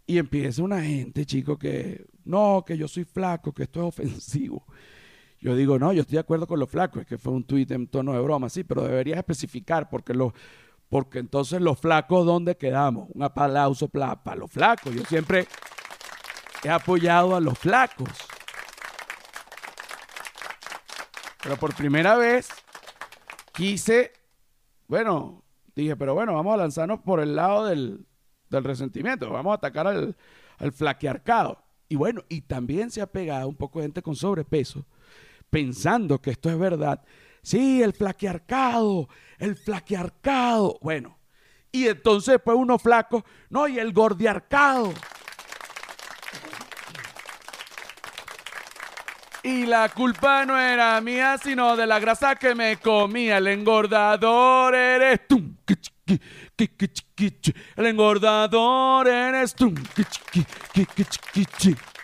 Y 0.06 0.18
empieza 0.18 0.64
una 0.64 0.82
gente, 0.82 1.26
chico, 1.26 1.58
que 1.58 2.06
no, 2.24 2.64
que 2.66 2.78
yo 2.78 2.88
soy 2.88 3.04
flaco, 3.04 3.54
que 3.54 3.64
esto 3.64 3.82
es 3.82 3.88
ofensivo. 3.88 4.66
Yo 5.40 5.56
digo, 5.56 5.78
no, 5.78 5.94
yo 5.94 6.02
estoy 6.02 6.16
de 6.16 6.22
acuerdo 6.22 6.48
con 6.48 6.60
los 6.60 6.70
flacos, 6.70 7.02
es 7.02 7.08
que 7.08 7.18
fue 7.18 7.34
un 7.34 7.44
tuit 7.44 7.70
en 7.72 7.88
tono 7.88 8.14
de 8.14 8.20
broma, 8.22 8.50
sí, 8.50 8.64
pero 8.64 8.84
deberías 8.84 9.18
especificar, 9.18 9.90
porque 9.90 10.14
los, 10.14 10.34
porque 10.90 11.20
entonces 11.20 11.62
los 11.62 11.80
flacos, 11.80 12.26
¿dónde 12.26 12.56
quedamos? 12.56 13.10
Un 13.14 13.24
aplauso 13.24 13.90
para 13.90 14.36
los 14.36 14.50
flacos. 14.50 14.96
Yo 14.96 15.04
siempre 15.04 15.48
he 16.64 16.70
apoyado 16.70 17.36
a 17.36 17.40
los 17.40 17.58
flacos. 17.58 18.10
Pero 21.44 21.58
por 21.58 21.76
primera 21.76 22.16
vez 22.16 22.50
quise, 23.54 24.12
bueno, 24.88 25.44
dije, 25.82 25.96
pero 25.96 26.14
bueno, 26.14 26.34
vamos 26.34 26.54
a 26.54 26.58
lanzarnos 26.58 27.00
por 27.02 27.20
el 27.20 27.36
lado 27.36 27.66
del, 27.66 28.06
resentimiento, 28.50 29.30
vamos 29.30 29.52
a 29.52 29.56
atacar 29.56 29.88
al, 29.88 30.16
al 30.58 30.72
flaquearcado. 30.72 31.64
Y 31.90 31.96
bueno, 31.96 32.22
y 32.30 32.42
también 32.42 32.92
se 32.92 33.02
ha 33.02 33.08
pegado 33.08 33.48
un 33.48 33.56
poco 33.56 33.80
de 33.80 33.86
gente 33.86 34.02
con 34.02 34.16
sobrepeso, 34.16 34.86
pensando 35.50 36.20
que 36.22 36.32
esto 36.32 36.50
es 36.50 36.60
verdad. 36.60 37.04
Sí, 37.42 37.82
el 37.82 37.94
flaquearcado, 37.94 39.08
el 39.38 39.56
flaquearcado. 39.56 40.78
Bueno, 40.82 41.18
Y 41.72 41.88
entonces 41.88 42.34
después 42.34 42.58
uno 42.58 42.78
flaco, 42.78 43.24
no, 43.50 43.68
y 43.68 43.80
el 43.80 43.94
gordiarcado. 43.94 44.94
Y 49.48 49.66
la 49.66 49.88
culpa 49.88 50.44
no 50.44 50.60
era 50.60 51.00
mía, 51.00 51.38
sino 51.42 51.78
de 51.78 51.88
la 51.88 52.00
grasa 52.00 52.36
que 52.36 52.54
me 52.54 52.76
comía. 52.76 53.38
El 53.38 53.48
engordador 53.48 54.76
eres 54.76 55.22
tú. 55.26 55.42
El 57.78 57.86
engordador 57.86 59.08
eres 59.08 59.56
tú. 59.56 59.74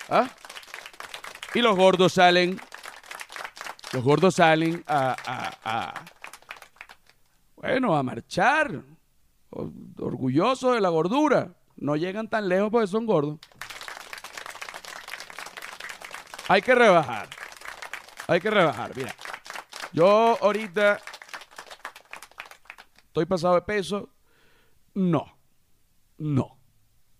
¿Ah? 0.07 0.29
Y 1.53 1.59
los 1.59 1.75
gordos 1.75 2.13
salen. 2.13 2.57
Los 3.91 4.03
gordos 4.05 4.35
salen 4.35 4.81
a, 4.87 5.13
a 5.65 6.01
bueno, 7.57 7.93
a 7.93 8.03
marchar. 8.03 8.71
Orgullosos 9.49 10.75
de 10.75 10.79
la 10.79 10.87
gordura. 10.87 11.49
No 11.75 11.97
llegan 11.97 12.29
tan 12.29 12.47
lejos 12.47 12.71
porque 12.71 12.87
son 12.87 13.05
gordos. 13.05 13.37
Hay 16.53 16.61
que 16.61 16.75
rebajar. 16.75 17.27
Hay 18.27 18.39
que 18.39 18.51
rebajar. 18.51 18.95
Mira, 18.95 19.15
yo 19.91 20.37
ahorita 20.39 20.99
estoy 23.07 23.25
pasado 23.25 23.55
de 23.55 23.63
peso. 23.63 24.11
No. 24.93 25.35
No. 26.19 26.59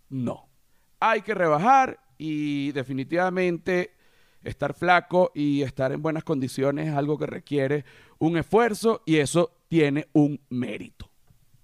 No. 0.10 0.50
Hay 1.00 1.24
que 1.24 1.34
rebajar 1.34 2.00
y 2.20 2.74
definitivamente 2.74 3.96
estar 4.44 4.75
flaco 4.75 5.32
y 5.34 5.63
estar 5.63 5.92
en 5.94 6.04
buenas 6.04 6.24
condiciones 6.24 6.90
es 6.90 6.94
algo 6.94 7.18
que 7.18 7.25
requiere 7.25 7.86
un 8.20 8.38
esfuerzo 8.38 9.02
y 9.04 9.18
eso 9.18 9.63
tiene 9.68 10.10
un 10.13 10.40
mérito. 10.50 11.10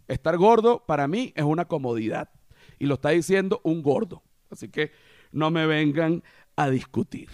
Estar 0.07 0.38
gordo 0.38 0.88
para 0.88 1.07
mí 1.07 1.33
es 1.35 1.43
una 1.43 1.65
comodidad 1.65 2.31
y 2.79 2.88
lo 2.88 2.95
está 2.95 3.09
diciendo 3.09 3.61
un 3.63 3.83
gordo. 3.83 4.23
Así 4.49 4.69
que 4.69 4.91
no 5.31 5.51
me 5.51 5.67
vengan 5.67 6.23
a 6.55 6.67
discutir. 6.71 7.29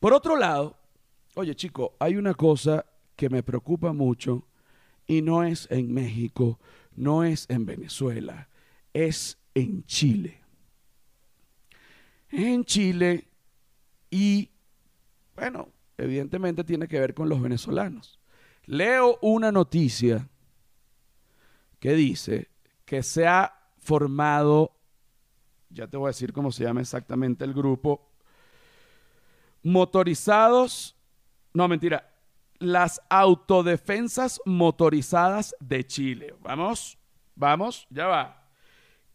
Por 0.00 0.12
otro 0.12 0.36
lado, 0.36 0.76
oye 1.34 1.54
chico, 1.54 1.94
hay 1.98 2.16
una 2.16 2.34
cosa 2.34 2.84
que 3.16 3.28
me 3.28 3.42
preocupa 3.42 3.92
mucho 3.92 4.46
y 5.06 5.22
no 5.22 5.44
es 5.44 5.68
en 5.70 5.92
México, 5.92 6.58
no 6.96 7.24
es 7.24 7.46
en 7.48 7.66
Venezuela, 7.66 8.48
es 8.92 9.38
en 9.54 9.84
Chile. 9.84 10.40
en 12.30 12.64
Chile 12.64 13.28
y, 14.10 14.50
bueno, 15.36 15.68
evidentemente 15.98 16.64
tiene 16.64 16.88
que 16.88 16.98
ver 16.98 17.14
con 17.14 17.28
los 17.28 17.40
venezolanos. 17.40 18.18
Leo 18.66 19.18
una 19.22 19.52
noticia 19.52 20.28
que 21.78 21.94
dice 21.94 22.48
que 22.84 23.02
se 23.02 23.26
ha 23.26 23.52
formado, 23.78 24.72
ya 25.68 25.86
te 25.86 25.96
voy 25.96 26.06
a 26.06 26.10
decir 26.10 26.32
cómo 26.32 26.50
se 26.50 26.64
llama 26.64 26.80
exactamente 26.80 27.44
el 27.44 27.52
grupo, 27.52 28.10
motorizados, 29.64 30.96
no 31.52 31.66
mentira, 31.66 32.12
las 32.58 33.02
autodefensas 33.08 34.40
motorizadas 34.44 35.56
de 35.58 35.84
Chile. 35.84 36.34
Vamos, 36.40 36.98
vamos, 37.34 37.86
ya 37.90 38.06
va. 38.06 38.48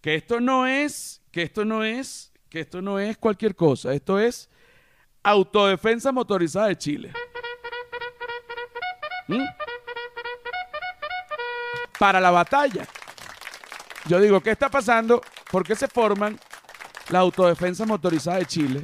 Que 0.01 0.15
esto 0.15 0.41
no 0.41 0.67
es, 0.67 1.21
que 1.31 1.43
esto 1.43 1.63
no 1.63 1.83
es, 1.83 2.33
que 2.49 2.59
esto 2.59 2.81
no 2.81 2.99
es 2.99 3.17
cualquier 3.17 3.55
cosa, 3.55 3.93
esto 3.93 4.19
es 4.19 4.49
autodefensa 5.23 6.11
motorizada 6.11 6.67
de 6.67 6.77
Chile. 6.77 7.13
¿Mm? 9.27 9.45
Para 11.99 12.19
la 12.19 12.31
batalla. 12.31 12.87
Yo 14.07 14.19
digo, 14.19 14.41
¿qué 14.41 14.51
está 14.51 14.69
pasando? 14.69 15.21
¿Por 15.51 15.63
qué 15.63 15.75
se 15.75 15.87
forman 15.87 16.39
la 17.09 17.19
autodefensa 17.19 17.85
motorizada 17.85 18.37
de 18.37 18.45
Chile? 18.45 18.81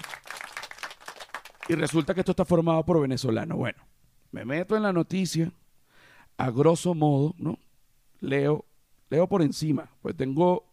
Y 1.67 1.73
resulta 1.73 2.13
que 2.13 2.21
esto 2.21 2.31
está 2.31 2.45
formado 2.45 2.85
por 2.85 3.01
venezolanos. 3.01 3.57
Bueno, 3.57 3.79
me 4.31 4.45
meto 4.45 4.75
en 4.75 4.83
la 4.83 4.93
noticia, 4.93 5.51
a 6.37 6.51
grosso 6.51 6.93
modo, 6.93 7.33
¿no? 7.37 7.57
Leo, 8.19 8.65
leo 9.09 9.27
por 9.27 9.41
encima, 9.41 9.89
pues 10.01 10.15
tengo 10.15 10.65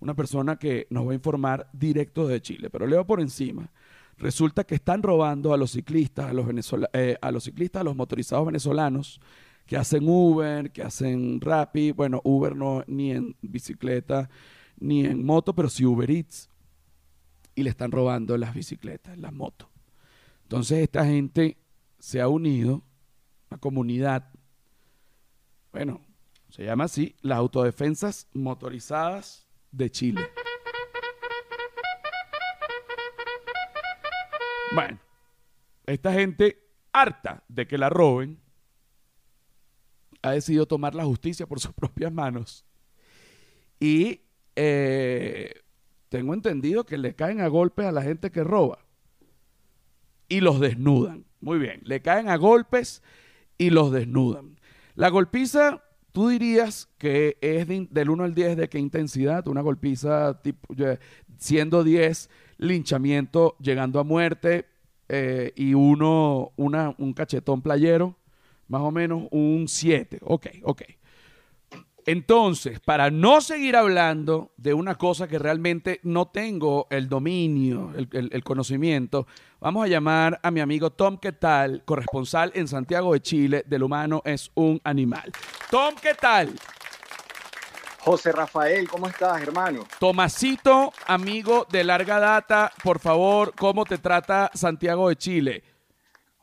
una 0.00 0.14
persona 0.14 0.56
que 0.56 0.86
nos 0.90 1.06
va 1.06 1.12
a 1.12 1.14
informar 1.14 1.68
directo 1.72 2.26
de 2.26 2.42
Chile, 2.42 2.68
pero 2.70 2.86
leo 2.86 3.06
por 3.06 3.20
encima. 3.20 3.70
Resulta 4.18 4.64
que 4.64 4.74
están 4.74 5.02
robando 5.02 5.54
a 5.54 5.56
los 5.56 5.72
ciclistas, 5.72 6.30
a 6.30 6.32
los, 6.32 6.46
eh, 6.92 7.16
a 7.20 7.30
los 7.30 7.44
ciclistas, 7.44 7.80
a 7.80 7.84
los 7.84 7.96
motorizados 7.96 8.46
venezolanos 8.46 9.20
que 9.66 9.76
hacen 9.76 10.08
Uber, 10.08 10.70
que 10.70 10.82
hacen 10.82 11.40
Rappi, 11.40 11.92
bueno, 11.92 12.20
Uber 12.24 12.54
no 12.54 12.84
ni 12.86 13.12
en 13.12 13.36
bicicleta 13.40 14.28
ni 14.78 15.04
en 15.06 15.24
moto, 15.24 15.54
pero 15.54 15.68
sí 15.68 15.84
Uber 15.84 16.10
Eats. 16.10 16.50
Y 17.54 17.62
le 17.62 17.70
están 17.70 17.92
robando 17.92 18.36
las 18.36 18.52
bicicletas, 18.52 19.16
las 19.16 19.32
motos. 19.32 19.68
Entonces 20.54 20.84
esta 20.84 21.04
gente 21.04 21.56
se 21.98 22.20
ha 22.20 22.28
unido, 22.28 22.84
una 23.50 23.58
comunidad, 23.58 24.30
bueno, 25.72 26.00
se 26.48 26.64
llama 26.64 26.84
así, 26.84 27.16
las 27.22 27.38
autodefensas 27.38 28.28
motorizadas 28.32 29.48
de 29.72 29.90
Chile. 29.90 30.20
Bueno, 34.72 35.00
esta 35.86 36.12
gente 36.12 36.64
harta 36.92 37.42
de 37.48 37.66
que 37.66 37.76
la 37.76 37.88
roben, 37.88 38.40
ha 40.22 40.30
decidido 40.30 40.66
tomar 40.66 40.94
la 40.94 41.04
justicia 41.04 41.48
por 41.48 41.58
sus 41.60 41.72
propias 41.72 42.12
manos. 42.12 42.64
Y 43.80 44.20
eh, 44.54 45.62
tengo 46.10 46.32
entendido 46.32 46.86
que 46.86 46.96
le 46.96 47.16
caen 47.16 47.40
a 47.40 47.48
golpes 47.48 47.86
a 47.86 47.92
la 47.92 48.02
gente 48.02 48.30
que 48.30 48.44
roba 48.44 48.83
y 50.28 50.40
los 50.40 50.60
desnudan. 50.60 51.24
Muy 51.40 51.58
bien, 51.58 51.80
le 51.84 52.00
caen 52.00 52.28
a 52.28 52.36
golpes 52.36 53.02
y 53.58 53.70
los 53.70 53.92
desnudan. 53.92 54.58
La 54.94 55.08
golpiza, 55.08 55.82
tú 56.12 56.28
dirías 56.28 56.88
que 56.98 57.36
es 57.40 57.66
del 57.68 58.10
1 58.10 58.24
al 58.24 58.34
10 58.34 58.56
de 58.56 58.68
qué 58.68 58.78
intensidad, 58.78 59.46
una 59.48 59.60
golpiza 59.60 60.40
tipo, 60.42 60.74
siendo 61.36 61.84
10 61.84 62.30
linchamiento 62.58 63.56
llegando 63.60 64.00
a 64.00 64.04
muerte 64.04 64.66
eh, 65.08 65.52
y 65.56 65.74
uno, 65.74 66.52
una, 66.56 66.94
un 66.98 67.12
cachetón 67.12 67.60
playero, 67.62 68.16
más 68.68 68.82
o 68.82 68.90
menos 68.90 69.24
un 69.30 69.66
7. 69.68 70.20
Ok, 70.22 70.46
ok. 70.62 70.82
Entonces, 72.06 72.80
para 72.80 73.10
no 73.10 73.40
seguir 73.40 73.76
hablando 73.76 74.52
de 74.56 74.74
una 74.74 74.96
cosa 74.96 75.26
que 75.26 75.38
realmente 75.38 76.00
no 76.02 76.26
tengo 76.26 76.86
el 76.90 77.08
dominio, 77.08 77.92
el, 77.96 78.44
conocimiento, 78.44 79.26
vamos 79.60 79.84
a 79.84 79.88
llamar 79.88 80.38
a 80.42 80.50
mi 80.50 80.60
amigo 80.60 80.90
Tom 80.90 81.16
¿Qué 81.16 81.32
tal? 81.32 81.82
Corresponsal 81.84 82.52
en 82.54 82.68
Santiago 82.68 83.14
de 83.14 83.20
Chile 83.20 83.64
del 83.66 83.82
humano 83.82 84.20
es 84.24 84.50
un 84.54 84.80
animal. 84.84 85.32
Tom, 85.70 85.94
¿qué 86.00 86.14
tal? 86.14 86.52
José 88.00 88.32
Rafael, 88.32 88.86
¿cómo 88.86 89.08
estás, 89.08 89.40
hermano? 89.40 89.86
Tomasito, 89.98 90.92
amigo 91.06 91.66
de 91.70 91.84
larga 91.84 92.18
data, 92.18 92.70
por 92.82 92.98
favor, 92.98 93.54
¿cómo 93.56 93.86
te 93.86 93.96
trata 93.96 94.50
Santiago 94.52 95.08
de 95.08 95.16
Chile? 95.16 95.73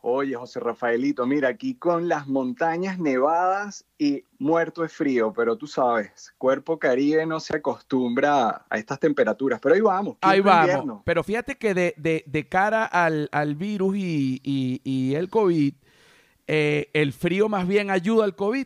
Oye, 0.03 0.35
José 0.35 0.59
Rafaelito, 0.59 1.27
mira, 1.27 1.49
aquí 1.49 1.75
con 1.75 2.07
las 2.07 2.27
montañas 2.27 2.97
nevadas 2.97 3.85
y 3.99 4.25
muerto 4.39 4.83
es 4.83 4.91
frío, 4.91 5.31
pero 5.31 5.57
tú 5.57 5.67
sabes, 5.67 6.33
cuerpo 6.39 6.79
caribe 6.79 7.23
no 7.27 7.39
se 7.39 7.57
acostumbra 7.57 8.65
a 8.67 8.77
estas 8.79 8.99
temperaturas, 8.99 9.59
pero 9.61 9.75
ahí 9.75 9.81
vamos. 9.81 10.17
Ahí 10.21 10.39
vamos. 10.39 11.03
Pero 11.05 11.23
fíjate 11.23 11.55
que 11.55 11.75
de, 11.75 12.47
cara 12.49 12.85
al, 12.85 13.55
virus 13.55 13.95
y, 13.95 15.13
el 15.15 15.29
COVID, 15.29 15.73
eh, 16.47 16.89
el 16.93 17.13
frío 17.13 17.47
más 17.47 17.67
bien 17.67 17.91
ayuda 17.91 18.25
al 18.25 18.35
COVID. 18.35 18.65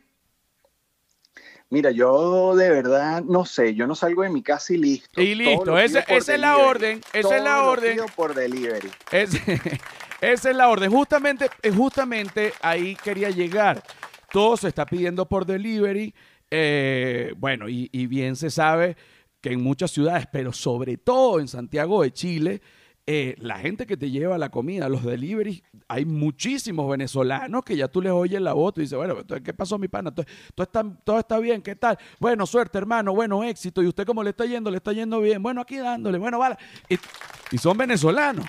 Mira, 1.69 1.91
yo 1.91 2.55
de 2.55 2.69
verdad 2.69 3.23
no 3.23 3.43
sé, 3.43 3.75
yo 3.75 3.87
no 3.87 3.95
salgo 3.95 4.21
de 4.21 4.29
mi 4.29 4.41
casa 4.41 4.73
y 4.73 4.77
listo. 4.77 5.21
Y 5.21 5.35
listo, 5.35 5.77
esa 5.77 5.99
es 5.99 6.39
la 6.39 6.57
orden, 6.59 7.01
esa 7.11 7.35
es 7.35 7.43
la 7.43 7.63
orden. 7.63 7.99
por 8.15 8.33
delivery. 8.33 8.89
Esa 10.21 10.49
es 10.49 10.55
la 10.55 10.69
orden. 10.69 10.91
Justamente, 10.91 11.49
eh, 11.61 11.71
justamente 11.71 12.53
ahí 12.61 12.95
quería 12.95 13.29
llegar. 13.29 13.83
Todo 14.31 14.57
se 14.57 14.67
está 14.67 14.85
pidiendo 14.85 15.27
por 15.27 15.45
delivery. 15.45 16.13
Eh, 16.51 17.33
bueno, 17.37 17.67
y, 17.67 18.07
bien 18.07 18.35
se 18.35 18.49
sabe 18.49 18.95
que 19.41 19.51
en 19.51 19.61
muchas 19.61 19.91
ciudades, 19.91 20.27
pero 20.31 20.53
sobre 20.53 20.97
todo 20.97 21.39
en 21.39 21.47
Santiago 21.47 22.03
de 22.03 22.11
Chile, 22.11 22.61
eh, 23.07 23.35
la 23.39 23.59
gente 23.59 23.85
que 23.85 23.97
te 23.97 24.09
lleva 24.09 24.37
la 24.37 24.49
comida, 24.49 24.89
los 24.89 25.03
deliveries, 25.03 25.61
hay 25.87 26.05
muchísimos 26.05 26.89
venezolanos 26.89 27.63
que 27.63 27.77
ya 27.77 27.87
tú 27.87 28.01
les 28.01 28.11
oyes 28.11 28.41
la 28.41 28.53
voz 28.53 28.73
y 28.77 28.81
dices, 28.81 28.97
bueno, 28.97 29.17
¿qué 29.43 29.53
pasó 29.53 29.77
mi 29.77 29.87
pana? 29.87 30.13
¿Todo, 30.13 30.25
está, 30.57 30.83
todo 31.03 31.19
está 31.19 31.37
bien, 31.37 31.61
¿qué 31.61 31.75
tal? 31.75 31.99
Bueno, 32.19 32.47
suerte 32.47 32.79
hermano, 32.79 33.13
bueno, 33.13 33.43
éxito. 33.43 33.83
¿Y 33.83 33.87
usted 33.87 34.05
cómo 34.05 34.23
le 34.23 34.31
está 34.31 34.45
yendo? 34.45 34.71
Le 34.71 34.77
está 34.77 34.91
yendo 34.91 35.21
bien. 35.21 35.43
Bueno, 35.43 35.61
aquí 35.61 35.77
dándole, 35.77 36.17
bueno, 36.17 36.39
vale. 36.39 36.57
Y, 36.89 37.57
son 37.57 37.77
venezolanos. 37.77 38.45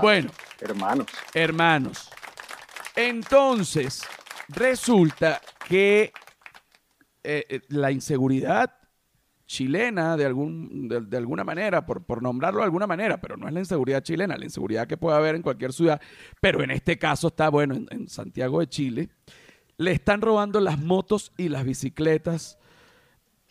Bueno, 0.00 0.30
Hermanos. 0.60 1.06
Hermanos. 1.34 2.10
Entonces, 2.94 4.02
resulta 4.48 5.40
que 5.68 6.12
eh, 7.22 7.44
eh, 7.48 7.60
la 7.68 7.92
inseguridad 7.92 8.74
chilena 9.46 10.16
de, 10.16 10.26
algún, 10.26 10.88
de, 10.88 11.16
alguna 11.16 11.42
manera, 11.42 11.86
por, 11.86 12.04
por, 12.04 12.22
nombrarlo 12.22 12.58
de 12.60 12.66
alguna 12.66 12.86
manera, 12.86 13.18
pero 13.20 13.36
no 13.36 13.48
es 13.48 13.54
la 13.54 13.60
inseguridad 13.60 14.02
chilena, 14.02 14.36
la 14.36 14.44
inseguridad 14.44 14.86
que 14.86 14.98
puede 14.98 15.16
haber 15.16 15.34
en 15.36 15.42
cualquier 15.42 15.72
ciudad, 15.72 16.00
pero 16.40 16.62
en 16.62 16.70
este 16.70 16.98
caso 16.98 17.28
está, 17.28 17.48
bueno, 17.48 17.74
en, 17.90 18.08
Santiago 18.08 18.60
de 18.60 18.68
Chile, 18.68 19.08
le 19.78 19.92
están 19.92 20.20
robando 20.20 20.60
las 20.60 20.78
motos 20.78 21.32
y 21.38 21.48
las 21.48 21.64
bicicletas 21.64 22.58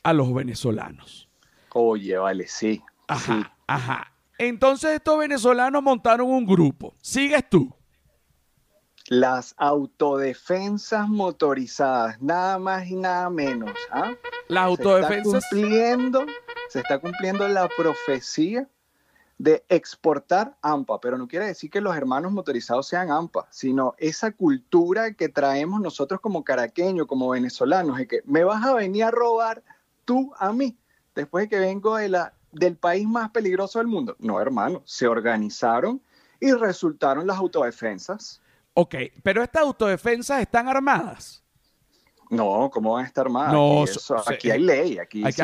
a 0.03 0.13
los 0.13 0.33
venezolanos. 0.33 1.29
Oye, 1.73 2.17
vale, 2.17 2.47
sí. 2.47 2.81
Ajá, 3.07 3.55
ajá. 3.65 4.16
Entonces 4.37 4.91
estos 4.91 5.17
venezolanos 5.17 5.81
montaron 5.81 6.29
un 6.29 6.45
grupo. 6.45 6.93
¿Sigues 7.01 7.49
tú? 7.49 7.73
Las 9.07 9.55
autodefensas 9.57 11.07
motorizadas, 11.07 12.21
nada 12.21 12.59
más 12.59 12.87
y 12.87 12.95
nada 12.95 13.29
menos. 13.29 13.71
¿ah? 13.91 14.13
Las 14.47 14.65
autodefensas. 14.65 15.31
Se 15.31 15.37
está, 15.37 15.49
cumpliendo, 15.49 16.25
se 16.69 16.79
está 16.79 16.99
cumpliendo 16.99 17.47
la 17.47 17.69
profecía 17.69 18.67
de 19.39 19.63
exportar 19.69 20.57
AMPA, 20.61 20.99
pero 20.99 21.17
no 21.17 21.27
quiere 21.27 21.45
decir 21.45 21.69
que 21.69 21.79
los 21.79 21.95
hermanos 21.95 22.31
motorizados 22.31 22.87
sean 22.87 23.11
AMPA, 23.11 23.47
sino 23.51 23.93
esa 23.97 24.31
cultura 24.31 25.13
que 25.13 25.29
traemos 25.29 25.79
nosotros 25.79 26.19
como 26.19 26.43
caraqueños, 26.43 27.07
como 27.07 27.29
venezolanos, 27.29 27.97
de 27.97 28.07
que 28.07 28.21
me 28.25 28.43
vas 28.43 28.65
a 28.65 28.73
venir 28.73 29.03
a 29.03 29.11
robar 29.11 29.63
tú 30.05 30.33
a 30.37 30.51
mí, 30.51 30.75
después 31.15 31.45
de 31.45 31.49
que 31.49 31.59
vengo 31.59 31.97
de 31.97 32.09
la, 32.09 32.33
del 32.59 32.77
país 32.77 33.07
más 33.07 33.29
peligroso 33.31 33.79
del 33.79 33.87
mundo. 33.87 34.15
No, 34.19 34.39
hermano, 34.39 34.81
se 34.85 35.07
organizaron 35.07 36.01
y 36.39 36.51
resultaron 36.51 37.25
las 37.27 37.37
autodefensas. 37.37 38.41
Ok, 38.73 38.95
pero 39.23 39.43
estas 39.43 39.63
autodefensas 39.63 40.41
están 40.41 40.67
armadas. 40.67 41.43
No, 42.29 42.69
¿cómo 42.71 42.93
van 42.93 43.05
a 43.05 43.07
estar 43.07 43.25
armadas? 43.25 43.53
No, 43.53 43.85
aquí, 44.25 44.51
hay 44.51 44.59
ley, 44.61 44.97
aquí 44.99 45.23
si 45.31 45.43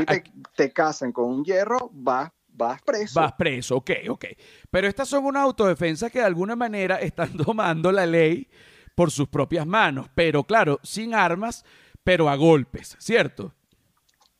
te, 0.55 0.71
casan 0.73 1.11
con 1.11 1.25
un 1.25 1.43
hierro, 1.43 1.89
vas, 1.93 2.31
vas 2.49 2.81
preso. 2.81 3.19
Vas 3.19 3.33
preso, 3.33 3.77
ok, 3.77 3.91
ok. 4.09 4.25
Pero 4.69 4.87
estas 4.87 5.07
son 5.07 5.25
unas 5.25 5.43
autodefensas 5.43 6.11
que 6.11 6.19
de 6.19 6.25
alguna 6.25 6.55
manera 6.55 6.97
están 6.97 7.35
tomando 7.37 7.91
la 7.91 8.05
ley 8.05 8.49
por 8.95 9.11
sus 9.11 9.27
propias 9.27 9.65
manos, 9.65 10.07
pero 10.13 10.43
claro, 10.43 10.79
sin 10.83 11.15
armas, 11.15 11.65
pero 12.03 12.29
a 12.29 12.35
golpes, 12.35 12.95
¿cierto? 12.99 13.53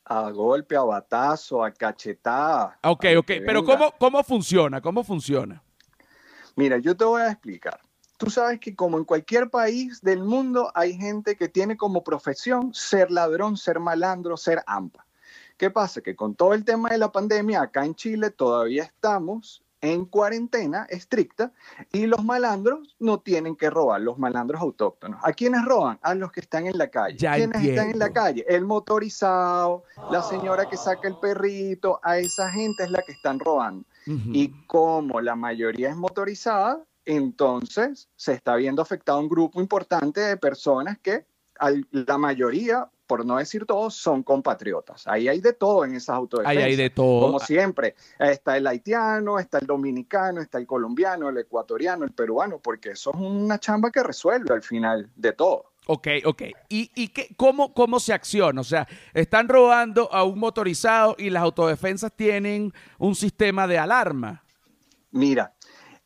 A 0.06 0.30
golpe, 0.32 0.76
a 0.76 0.84
batazo, 0.84 1.64
a 1.64 1.72
cachetada. 1.72 2.78
Ok, 2.84 3.06
ok, 3.18 3.32
pero 3.46 3.64
¿cómo, 3.64 3.94
¿cómo 3.98 4.24
funciona? 4.24 4.82
¿Cómo 4.82 5.04
funciona? 5.04 5.64
Mira, 6.56 6.78
yo 6.78 6.96
te 6.96 7.06
voy 7.06 7.22
a 7.22 7.32
explicar 7.32 7.80
tú 8.24 8.30
sabes 8.30 8.60
que 8.60 8.74
como 8.74 8.98
en 8.98 9.04
cualquier 9.04 9.50
país 9.50 10.02
del 10.02 10.24
mundo 10.24 10.72
hay 10.76 10.94
gente 10.94 11.36
que 11.36 11.50
tiene 11.50 11.78
como 11.78 12.04
profesión 12.04 12.74
ser 12.74 13.12
ladrón, 13.12 13.58
ser 13.58 13.80
malandro, 13.80 14.38
ser 14.38 14.64
AMPA. 14.66 15.06
¿Qué 15.58 15.70
pasa? 15.70 16.02
Que 16.02 16.16
con 16.16 16.36
todo 16.36 16.54
el 16.54 16.66
tema 16.66 16.90
de 16.90 16.98
la 16.98 17.12
pandemia, 17.12 17.62
acá 17.62 17.86
en 17.86 17.96
Chile 17.96 18.30
todavía 18.30 18.84
estamos 18.84 19.63
en 19.84 20.06
cuarentena 20.06 20.88
estricta 20.90 21.52
y 21.92 22.08
los 22.08 22.24
malandros 22.24 22.96
no 23.00 23.20
tienen 23.20 23.58
que 23.58 23.70
robar, 23.70 24.00
los 24.00 24.18
malandros 24.18 24.62
autóctonos. 24.62 25.20
¿A 25.22 25.34
quiénes 25.34 25.66
roban? 25.66 26.00
A 26.02 26.16
los 26.16 26.32
que 26.32 26.40
están 26.40 26.68
en 26.68 26.78
la 26.78 26.88
calle. 26.88 27.18
¿Quiénes 27.18 27.62
están 27.62 27.90
en 27.90 28.00
la 28.00 28.10
calle? 28.12 28.46
El 28.48 28.64
motorizado, 28.64 29.84
la 30.10 30.24
señora 30.24 30.70
que 30.70 30.78
saca 30.78 31.10
el 31.10 31.18
perrito, 31.18 32.00
a 32.02 32.18
esa 32.18 32.50
gente 32.50 32.86
es 32.86 32.92
la 32.92 33.02
que 33.02 33.12
están 33.12 33.40
robando. 33.40 33.86
Y 34.06 34.66
como 34.68 35.20
la 35.20 35.36
mayoría 35.36 35.90
es 35.90 35.98
motorizada, 35.98 36.82
entonces 37.06 38.08
se 38.16 38.34
está 38.34 38.56
viendo 38.56 38.82
afectado 38.82 39.20
un 39.20 39.28
grupo 39.28 39.60
importante 39.60 40.22
de 40.22 40.38
personas 40.38 40.98
que 41.00 41.26
la 41.92 42.18
mayoría, 42.18 42.90
por 43.14 43.28
no 43.28 43.38
decir 43.38 43.68
todos, 43.68 43.94
son 43.94 44.24
compatriotas. 44.24 45.06
Ahí 45.06 45.28
hay 45.28 45.40
de 45.40 45.54
todo 45.54 45.86
en 45.86 45.94
esas 45.94 46.16
autodefensas. 46.16 46.58
Ahí 46.58 46.72
hay 46.72 46.76
de 46.76 46.90
todo. 46.90 47.28
Como 47.28 47.40
siempre, 47.40 47.94
está 48.18 48.58
el 48.58 48.66
haitiano, 48.66 49.38
está 49.38 49.60
el 49.60 49.68
dominicano, 49.68 50.42
está 50.42 50.58
el 50.58 50.66
colombiano, 50.66 51.30
el 51.30 51.38
ecuatoriano, 51.38 52.06
el 52.06 52.12
peruano, 52.12 52.58
porque 52.58 52.90
eso 52.90 53.12
es 53.14 53.20
una 53.20 53.60
chamba 53.60 53.92
que 53.92 54.02
resuelve 54.02 54.52
al 54.52 54.64
final 54.64 55.12
de 55.16 55.32
todo. 55.34 55.74
Ok, 55.86 56.08
ok. 56.26 56.42
¿Y, 56.70 56.90
y 56.96 57.10
qué, 57.10 57.30
cómo, 57.38 57.76
cómo 57.76 58.00
se 58.00 58.14
acciona? 58.14 58.62
O 58.62 58.64
sea, 58.64 58.88
están 59.14 59.48
robando 59.48 60.12
a 60.12 60.24
un 60.24 60.40
motorizado 60.40 61.16
y 61.20 61.30
las 61.30 61.44
autodefensas 61.44 62.12
tienen 62.16 62.74
un 62.98 63.14
sistema 63.14 63.68
de 63.68 63.78
alarma. 63.78 64.44
Mira, 65.12 65.53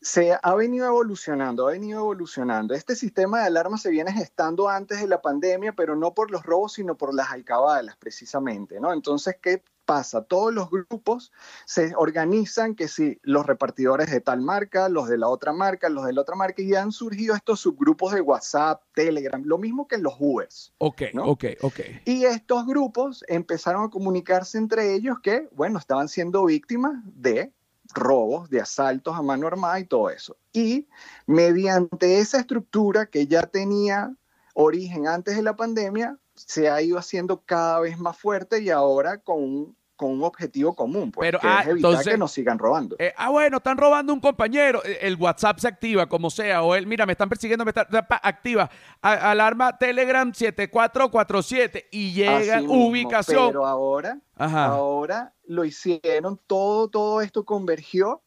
se 0.08 0.38
ha 0.42 0.56
venido 0.56 0.86
evolucionando, 0.86 1.68
ha 1.68 1.72
venido 1.72 2.00
evolucionando. 2.00 2.74
Este 2.74 2.96
sistema 2.96 3.42
de 3.42 3.48
alarma 3.48 3.78
se 3.78 3.90
viene 3.90 4.14
gestando 4.14 4.70
antes 4.70 5.02
de 5.02 5.08
la 5.08 5.22
pandemia, 5.22 5.74
pero 5.74 5.98
no 5.98 6.14
por 6.14 6.32
los 6.32 6.44
robos, 6.44 6.74
sino 6.74 6.96
por 6.96 7.14
las 7.14 7.30
alcabalas, 7.30 7.98
precisamente, 7.98 8.80
¿no? 8.80 8.94
Entonces, 8.94 9.36
¿qué 9.42 9.62
pasa? 9.84 10.24
Todos 10.24 10.54
los 10.54 10.70
grupos 10.70 11.34
se 11.66 11.94
organizan 11.98 12.74
que 12.76 12.88
si 12.88 13.20
los 13.22 13.46
repartidores 13.46 14.10
de 14.10 14.22
tal 14.22 14.40
marca, 14.40 14.88
los 14.88 15.10
de 15.10 15.18
la 15.18 15.28
otra 15.28 15.52
marca, 15.52 15.90
los 15.90 16.06
de 16.06 16.14
la 16.14 16.22
otra 16.22 16.38
marca, 16.38 16.62
y 16.62 16.74
han 16.74 16.94
surgido 16.94 17.36
estos 17.36 17.60
subgrupos 17.60 18.14
de 18.14 18.22
WhatsApp, 18.22 18.84
Telegram, 18.94 19.44
lo 19.44 19.58
mismo 19.58 19.90
que 19.90 19.96
en 19.96 20.04
los 20.04 20.16
Ubers. 20.20 20.74
Ok, 20.78 21.02
ok, 21.20 21.46
ok. 21.62 21.80
Y 22.06 22.24
estos 22.24 22.66
grupos 22.66 23.26
empezaron 23.28 23.84
a 23.84 23.90
comunicarse 23.90 24.58
entre 24.58 24.94
ellos 24.94 25.18
que, 25.22 25.50
bueno, 25.52 25.80
estaban 25.80 26.08
siendo 26.08 26.46
víctimas 26.46 26.94
de 27.04 27.52
robos, 27.94 28.50
de 28.50 28.60
asaltos 28.60 29.16
a 29.16 29.22
mano 29.22 29.48
armada 29.48 29.80
y 29.80 29.86
todo 29.86 30.10
eso. 30.10 30.38
Y 30.52 30.88
mediante 31.26 32.20
esa 32.20 32.40
estructura 32.40 33.06
que 33.06 33.28
ya 33.28 33.44
tenía 33.44 34.16
origen 34.54 35.08
antes 35.08 35.36
de 35.36 35.44
la 35.44 35.56
pandemia, 35.56 36.18
se 36.36 36.70
ha 36.70 36.82
ido 36.82 36.98
haciendo 36.98 37.44
cada 37.46 37.80
vez 37.80 37.98
más 38.00 38.18
fuerte 38.18 38.62
y 38.62 38.70
ahora 38.70 39.20
con 39.20 39.77
con 39.98 40.12
un 40.12 40.24
objetivo 40.24 40.76
común, 40.76 41.12
pues, 41.12 41.28
Pero, 41.28 41.40
que 41.40 41.48
ah, 41.48 41.62
es 41.62 41.68
evitar 41.68 42.04
que 42.04 42.18
nos 42.18 42.32
sigan 42.32 42.58
robando. 42.60 42.96
Eh, 43.00 43.14
ah, 43.18 43.30
bueno, 43.30 43.58
están 43.58 43.78
robando 43.78 44.14
un 44.14 44.22
compañero, 44.22 44.82
eh, 44.86 45.00
el 45.02 45.16
WhatsApp 45.16 45.58
se 45.60 45.68
activa, 45.68 46.08
como 46.08 46.30
sea, 46.30 46.62
o 46.62 46.76
él, 46.76 46.86
mira, 46.86 47.06
me 47.06 47.14
están 47.14 47.28
persiguiendo, 47.28 47.66
me 47.66 47.72
está, 47.72 47.88
activa, 48.22 48.70
alarma 49.02 49.78
Telegram 49.78 50.32
7447 50.32 51.88
y 51.92 52.14
llega 52.14 52.62
ubicación. 52.62 53.48
Pero 53.48 53.66
ahora, 53.66 54.20
ahora 54.38 55.34
lo 55.46 55.66
hicieron, 55.66 56.40
todo, 56.46 56.90
todo 56.90 57.22
esto 57.22 57.44
convergió, 57.44 58.22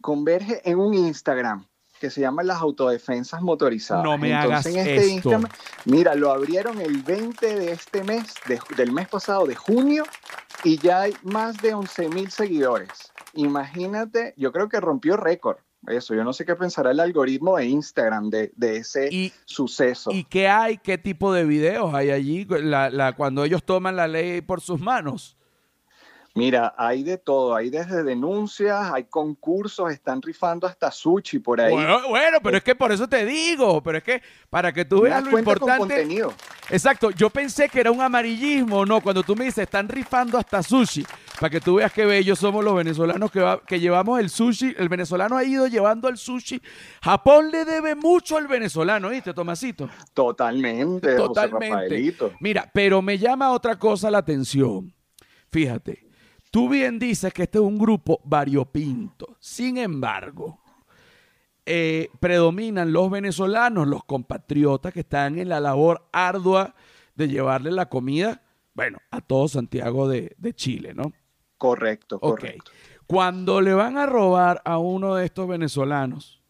converge 0.00 0.62
en 0.70 0.78
un 0.78 0.94
Instagram 0.94 1.66
que 1.98 2.10
se 2.10 2.20
llama 2.20 2.42
las 2.42 2.58
autodefensas 2.58 3.42
motorizadas. 3.42 4.04
No 4.04 4.18
me 4.18 4.34
hagas 4.34 4.66
en 4.66 4.76
este 4.76 5.16
esto. 5.16 5.40
mira, 5.84 6.14
lo 6.14 6.30
abrieron 6.30 6.80
el 6.80 7.02
20 7.02 7.58
de 7.58 7.72
este 7.72 8.02
mes, 8.04 8.34
del 8.76 8.92
mes 8.92 9.08
pasado, 9.08 9.46
de 9.46 9.54
junio, 9.54 10.04
y 10.64 10.78
ya 10.78 11.02
hay 11.02 11.14
más 11.22 11.56
de 11.58 11.74
11 11.74 12.08
mil 12.08 12.30
seguidores. 12.30 13.12
Imagínate, 13.34 14.34
yo 14.36 14.52
creo 14.52 14.68
que 14.68 14.80
rompió 14.80 15.16
récord. 15.16 15.58
Eso, 15.86 16.14
yo 16.14 16.24
no 16.24 16.32
sé 16.32 16.44
qué 16.44 16.56
pensará 16.56 16.90
el 16.90 17.00
algoritmo 17.00 17.56
de 17.56 17.66
Instagram 17.66 18.30
de, 18.30 18.52
ese 18.60 19.32
suceso. 19.44 20.10
¿Y 20.10 20.24
qué 20.24 20.48
hay? 20.48 20.76
¿Qué 20.78 20.98
tipo 20.98 21.32
de 21.32 21.44
videos 21.44 21.94
hay 21.94 22.10
allí 22.10 22.46
cuando 23.16 23.44
ellos 23.44 23.62
toman 23.64 23.96
la 23.96 24.08
ley 24.08 24.40
por 24.40 24.60
sus 24.60 24.80
manos? 24.80 25.37
Mira, 26.38 26.72
hay 26.78 27.02
de 27.02 27.18
todo, 27.18 27.56
hay 27.56 27.68
desde 27.68 28.04
denuncias, 28.04 28.92
hay 28.92 29.06
concursos, 29.06 29.90
están 29.90 30.22
rifando 30.22 30.68
hasta 30.68 30.88
sushi 30.92 31.40
por 31.40 31.60
ahí. 31.60 31.72
Bueno, 31.72 32.38
pero 32.40 32.58
es 32.58 32.62
que 32.62 32.76
por 32.76 32.92
eso 32.92 33.08
te 33.08 33.26
digo, 33.26 33.82
pero 33.82 33.98
es 33.98 34.04
que 34.04 34.22
para 34.48 34.72
que 34.72 34.84
tú 34.84 35.00
veas 35.00 35.24
lo 35.24 35.36
importante. 35.36 35.78
contenido. 35.78 36.32
Exacto, 36.70 37.10
yo 37.10 37.28
pensé 37.28 37.68
que 37.68 37.80
era 37.80 37.90
un 37.90 38.00
amarillismo, 38.00 38.86
no, 38.86 39.00
cuando 39.00 39.24
tú 39.24 39.34
me 39.34 39.46
dices, 39.46 39.64
están 39.64 39.88
rifando 39.88 40.38
hasta 40.38 40.62
sushi, 40.62 41.04
para 41.40 41.50
que 41.50 41.60
tú 41.60 41.74
veas 41.76 41.92
qué 41.92 42.06
bellos 42.06 42.38
somos 42.38 42.64
los 42.64 42.76
venezolanos 42.76 43.32
que, 43.32 43.58
que 43.66 43.80
llevamos 43.80 44.20
el 44.20 44.30
sushi, 44.30 44.76
el 44.78 44.88
venezolano 44.88 45.36
ha 45.36 45.42
ido 45.42 45.66
llevando 45.66 46.08
el 46.08 46.18
sushi. 46.18 46.62
Japón 47.02 47.50
le 47.50 47.64
debe 47.64 47.96
mucho 47.96 48.36
al 48.36 48.46
venezolano, 48.46 49.08
¿viste, 49.08 49.34
Tomasito? 49.34 49.90
Totalmente, 50.14 51.16
Totalmente. 51.16 52.14
Mira, 52.38 52.70
pero 52.72 53.02
me 53.02 53.18
llama 53.18 53.50
otra 53.50 53.76
cosa 53.76 54.08
la 54.08 54.18
atención. 54.18 54.94
Fíjate, 55.50 56.07
Tú 56.50 56.68
bien 56.68 56.98
dices 56.98 57.32
que 57.32 57.42
este 57.42 57.58
es 57.58 57.64
un 57.64 57.78
grupo 57.78 58.20
variopinto. 58.24 59.36
Sin 59.38 59.76
embargo, 59.78 60.60
eh, 61.66 62.08
predominan 62.18 62.92
los 62.92 63.10
venezolanos, 63.10 63.86
los 63.86 64.04
compatriotas 64.04 64.92
que 64.92 65.00
están 65.00 65.38
en 65.38 65.50
la 65.50 65.60
labor 65.60 66.08
ardua 66.12 66.74
de 67.14 67.28
llevarle 67.28 67.70
la 67.70 67.90
comida, 67.90 68.40
bueno, 68.72 68.98
a 69.10 69.20
todo 69.20 69.48
Santiago 69.48 70.08
de, 70.08 70.34
Chile, 70.54 70.94
¿no? 70.94 71.12
Correcto, 71.58 72.20
correcto. 72.20 72.70
Cuando 73.06 73.60
le 73.60 73.74
van 73.74 73.98
a 73.98 74.06
robar 74.06 74.62
a 74.64 74.78
uno 74.78 75.16
de 75.16 75.26
estos 75.26 75.46
venezolanos, 75.48 76.40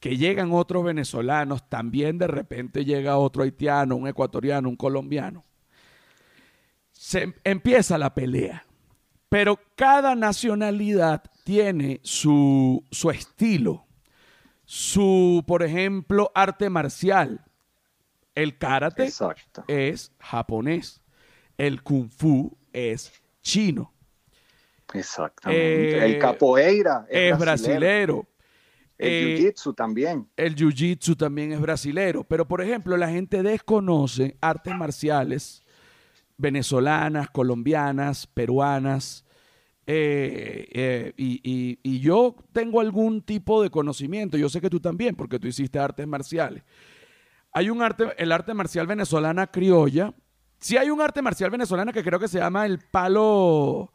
que 0.00 0.16
llegan 0.16 0.50
otros 0.52 0.82
venezolanos, 0.82 1.68
también 1.68 2.18
de 2.18 2.26
repente 2.26 2.84
llega 2.84 3.18
otro 3.18 3.42
haitiano, 3.42 3.94
un 3.94 4.08
ecuatoriano, 4.08 4.68
un 4.68 4.76
colombiano, 4.76 5.44
se 6.90 7.34
empieza 7.44 7.96
la 7.98 8.14
pelea. 8.14 8.64
Pero 9.30 9.60
cada 9.76 10.16
nacionalidad 10.16 11.22
tiene 11.44 12.00
su, 12.02 12.84
estilo, 13.14 13.86
su, 14.64 15.44
por 15.46 15.62
ejemplo, 15.62 16.30
arte 16.34 16.68
marcial. 16.68 17.44
El 18.34 18.58
karate 18.58 19.08
es 19.68 20.12
japonés, 20.18 21.00
el 21.56 21.82
kung 21.82 22.10
fu 22.10 22.58
es 22.72 23.12
chino. 23.40 23.94
Exactamente. 24.92 25.98
Eh, 25.98 26.04
el 26.06 26.18
capoeira 26.18 27.06
Es 27.08 27.38
brasilero. 27.38 28.26
El 28.98 29.08
Eh, 29.08 29.36
jiu-jitsu 29.38 29.74
también. 29.74 30.28
El 30.36 30.56
jiu-jitsu 30.56 31.16
también 31.16 31.52
es 31.52 31.60
brasilero. 31.60 32.24
Pero, 32.24 32.46
por 32.46 32.60
ejemplo, 32.60 32.96
la 32.96 33.08
gente 33.08 33.42
desconoce 33.44 34.36
artes 34.40 34.74
marciales 34.74 35.62
venezolanas, 36.40 37.30
colombianas, 37.30 38.26
peruanas. 38.26 39.24
eh, 39.86 40.68
eh, 40.72 41.12
y, 41.16 42.00
yo 42.00 42.36
tengo 42.52 42.80
algún 42.80 43.22
tipo 43.22 43.62
de 43.62 43.70
conocimiento. 43.70 44.36
Yo 44.36 44.48
sé 44.48 44.60
que 44.60 44.70
tú 44.70 44.80
también, 44.80 45.16
porque 45.16 45.38
tú 45.38 45.48
hiciste 45.48 45.78
artes 45.78 46.06
marciales. 46.06 46.62
Hay 47.52 47.70
un 47.70 47.82
arte, 47.82 48.04
el 48.16 48.32
arte 48.32 48.54
marcial 48.54 48.86
venezolana 48.86 49.48
criolla. 49.48 50.14
Sí 50.58 50.76
hay 50.76 50.90
un 50.90 51.00
arte 51.00 51.22
marcial 51.22 51.50
venezolana 51.50 51.92
que 51.92 52.04
creo 52.04 52.20
que 52.20 52.28
se 52.28 52.38
llama 52.38 52.66
el 52.66 52.78
palo 52.78 53.92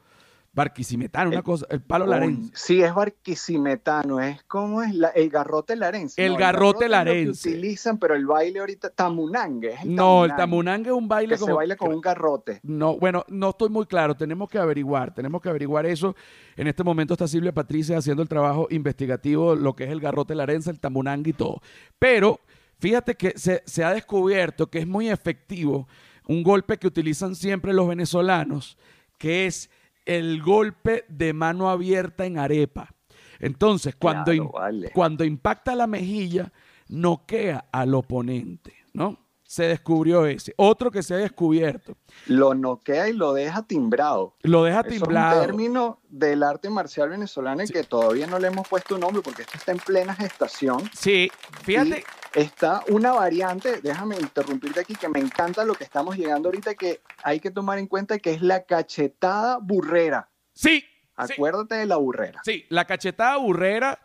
barquisimetano, 0.56 1.30
una 1.30 1.38
El- 1.40 1.44
cosa, 1.44 1.66
el 1.70 1.82
palo 1.82 2.06
larense. 2.08 2.52
Sí, 2.56 2.82
es 2.82 2.94
barquisimetano, 2.94 4.20
es 4.22 4.42
como 4.44 4.82
es 4.82 4.94
la- 4.96 5.10
el 5.10 5.30
garrote 5.30 5.76
larense. 5.76 6.26
El 6.26 6.34
No, 6.34 6.38
garrote 6.40 6.76
lo 6.76 6.80
que 6.80 6.90
larense. 6.90 7.50
utilizan, 7.50 7.98
pero 8.00 8.16
el 8.16 8.26
baile 8.26 8.60
ahorita, 8.60 8.90
tamunangue. 8.90 9.74
Es 9.74 9.82
el 9.84 9.94
No, 9.96 10.26
el 10.26 10.36
tamunangue, 10.36 10.90
es 10.90 10.96
un 10.96 11.08
baile 11.08 11.34
Que 11.34 11.38
se 11.38 11.44
como... 11.44 11.56
baila 11.58 11.76
con 11.76 11.94
un 11.94 12.02
garrote. 12.02 12.60
No, 12.64 12.98
bueno, 12.98 13.26
no 13.28 13.50
estoy 13.50 13.70
muy 13.70 13.86
claro. 13.86 14.16
Tenemos 14.16 14.50
que 14.50 14.58
averiguar, 14.58 15.14
tenemos 15.14 15.42
que 15.42 15.50
averiguar 15.50 15.86
eso. 15.86 16.16
En 16.56 16.68
este 16.68 16.84
momento 16.84 17.14
está 17.14 17.28
Silvia 17.28 17.52
Patricia 17.54 17.98
haciendo 17.98 18.24
el 18.24 18.30
trabajo 18.30 18.68
investigativo, 18.72 19.56
lo 19.56 19.76
que 19.76 19.84
es 19.84 19.90
el 19.92 20.00
garrote 20.00 20.36
larense, 20.36 20.72
el 20.72 20.80
tamunangue 20.80 21.32
y 21.32 21.34
todo. 21.34 21.62
Pero 22.00 22.40
fíjate 22.80 23.16
que 23.16 23.34
se, 23.38 23.62
se 23.66 23.84
ha 23.84 23.94
descubierto 23.94 24.68
que 24.68 24.80
es 24.80 24.88
muy 24.88 25.10
efectivo 25.10 25.88
un 26.28 26.44
golpe 26.44 26.78
que 26.78 26.88
utilizan 26.88 27.36
siempre 27.36 27.74
los 27.74 27.88
venezolanos, 27.88 28.78
que 29.18 29.46
es 29.46 29.70
el 30.06 30.42
golpe 30.42 31.06
de 31.10 31.34
mano 31.34 31.70
abierta 31.70 32.26
en 32.26 32.38
arepa. 32.38 32.90
Entonces, 33.40 33.96
cuando, 33.96 34.26
Claro, 34.32 34.44
im- 34.44 34.52
vale. 34.54 34.92
cuando 34.94 35.24
impacta 35.26 35.76
la 35.76 35.88
mejilla, 35.88 36.52
noquea 36.88 37.66
al 37.72 37.94
oponente, 37.96 38.74
¿no? 38.94 39.25
Se 39.56 39.70
descubrió 39.70 40.26
ese. 40.26 40.54
Otro 40.58 40.92
que 40.92 41.02
se 41.02 41.14
ha 41.14 41.18
descubierto. 41.18 41.96
Lo 42.26 42.54
noquea 42.54 43.08
y 43.08 43.14
lo 43.14 43.34
deja 43.34 43.66
timbrado. 43.66 44.36
Lo 44.42 44.66
deja 44.66 44.82
Eso 44.82 44.96
es 44.96 45.02
un 45.04 45.40
término 45.40 46.02
del 46.10 46.44
arte 46.44 46.70
marcial 46.70 47.08
venezolano 47.08 47.64
y 47.64 47.68
que 47.70 47.84
todavía 47.84 48.28
no 48.28 48.38
le 48.38 48.48
hemos 48.48 48.68
puesto 48.68 48.98
nombre 48.98 49.22
porque 49.22 49.44
esto 49.44 49.58
está 49.58 49.72
en 49.72 49.78
plena 49.78 50.14
gestación. 50.14 50.84
Sí, 50.94 51.32
fíjate. 51.64 52.04
Y 52.36 52.40
está 52.42 52.84
una 52.90 53.14
variante, 53.14 53.80
déjame 53.80 54.18
interrumpirte 54.20 54.82
aquí, 54.82 54.94
que 54.94 55.08
me 55.08 55.20
encanta 55.20 55.64
lo 55.64 55.74
que 55.74 55.86
estamos 55.86 56.18
llegando 56.18 56.50
ahorita, 56.50 56.76
que 56.76 57.00
hay 57.24 57.40
que 57.40 57.50
tomar 57.50 57.80
en 57.80 57.88
cuenta 57.88 58.20
que 58.20 58.34
es 58.34 58.42
la 58.42 58.66
cachetada 58.66 59.60
burrera. 59.60 60.30
Sí, 60.52 60.82
sí, 60.82 60.86
Acuérdate 61.16 61.76
de 61.76 61.86
la 61.86 61.96
burrera. 61.96 62.42
sí, 62.44 62.66
la 62.68 62.84
cachetada 62.84 63.38
burrera. 63.38 64.02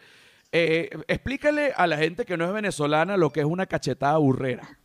eh, 0.53 0.91
explícale 1.09 1.73
a 1.77 1.89
la 1.89 1.97
gente 1.97 2.25
que 2.25 2.37
no 2.37 2.45
es 2.45 2.53
venezolana 2.53 3.17
lo 3.17 3.31
que 3.31 3.41
es 3.41 3.47
una 3.47 3.67
cachetada 3.67 4.17
burrera. 4.19 4.77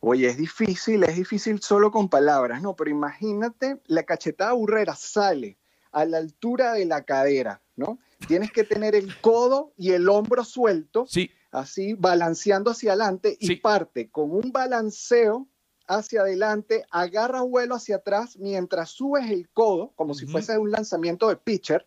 Oye, 0.00 0.28
es 0.28 0.36
difícil, 0.36 1.02
es 1.04 1.16
difícil 1.16 1.60
solo 1.60 1.90
con 1.90 2.08
palabras, 2.08 2.62
¿no? 2.62 2.76
Pero 2.76 2.90
imagínate, 2.90 3.80
la 3.86 4.04
cachetada 4.04 4.52
burrera 4.52 4.94
sale 4.94 5.58
a 5.90 6.04
la 6.04 6.18
altura 6.18 6.74
de 6.74 6.84
la 6.84 7.02
cadera, 7.04 7.62
¿no? 7.76 7.98
Tienes 8.26 8.52
que 8.52 8.62
tener 8.64 8.94
el 8.94 9.16
codo 9.20 9.72
y 9.76 9.92
el 9.92 10.08
hombro 10.08 10.44
suelto, 10.44 11.06
Sí, 11.06 11.30
así 11.50 11.94
balanceando 11.94 12.70
hacia 12.70 12.92
adelante 12.92 13.36
y 13.40 13.46
Sí. 13.46 13.56
parte 13.56 14.10
con 14.10 14.30
un 14.30 14.52
balanceo 14.52 15.48
hacia 15.88 16.20
adelante, 16.20 16.84
agarra 16.90 17.40
vuelo 17.40 17.74
hacia 17.74 17.96
atrás 17.96 18.36
mientras 18.36 18.90
subes 18.90 19.30
el 19.30 19.48
codo, 19.48 19.92
como 19.96 20.12
si 20.14 20.26
fuese 20.26 20.58
un 20.58 20.70
lanzamiento 20.70 21.28
de 21.28 21.36
pitcher. 21.36 21.86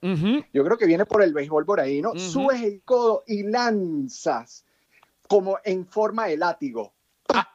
Yo 0.52 0.64
creo 0.66 0.78
que 0.78 0.88
viene 0.88 1.06
por 1.06 1.22
el 1.22 1.34
béisbol 1.34 1.66
por 1.66 1.80
ahí, 1.80 2.02
¿no? 2.02 2.18
Subes 2.18 2.62
el 2.64 2.82
codo 2.82 3.24
y 3.28 3.44
lanzas 3.44 4.66
como 5.30 5.60
en 5.64 5.86
forma 5.86 6.26
de 6.26 6.38
látigo. 6.38 6.94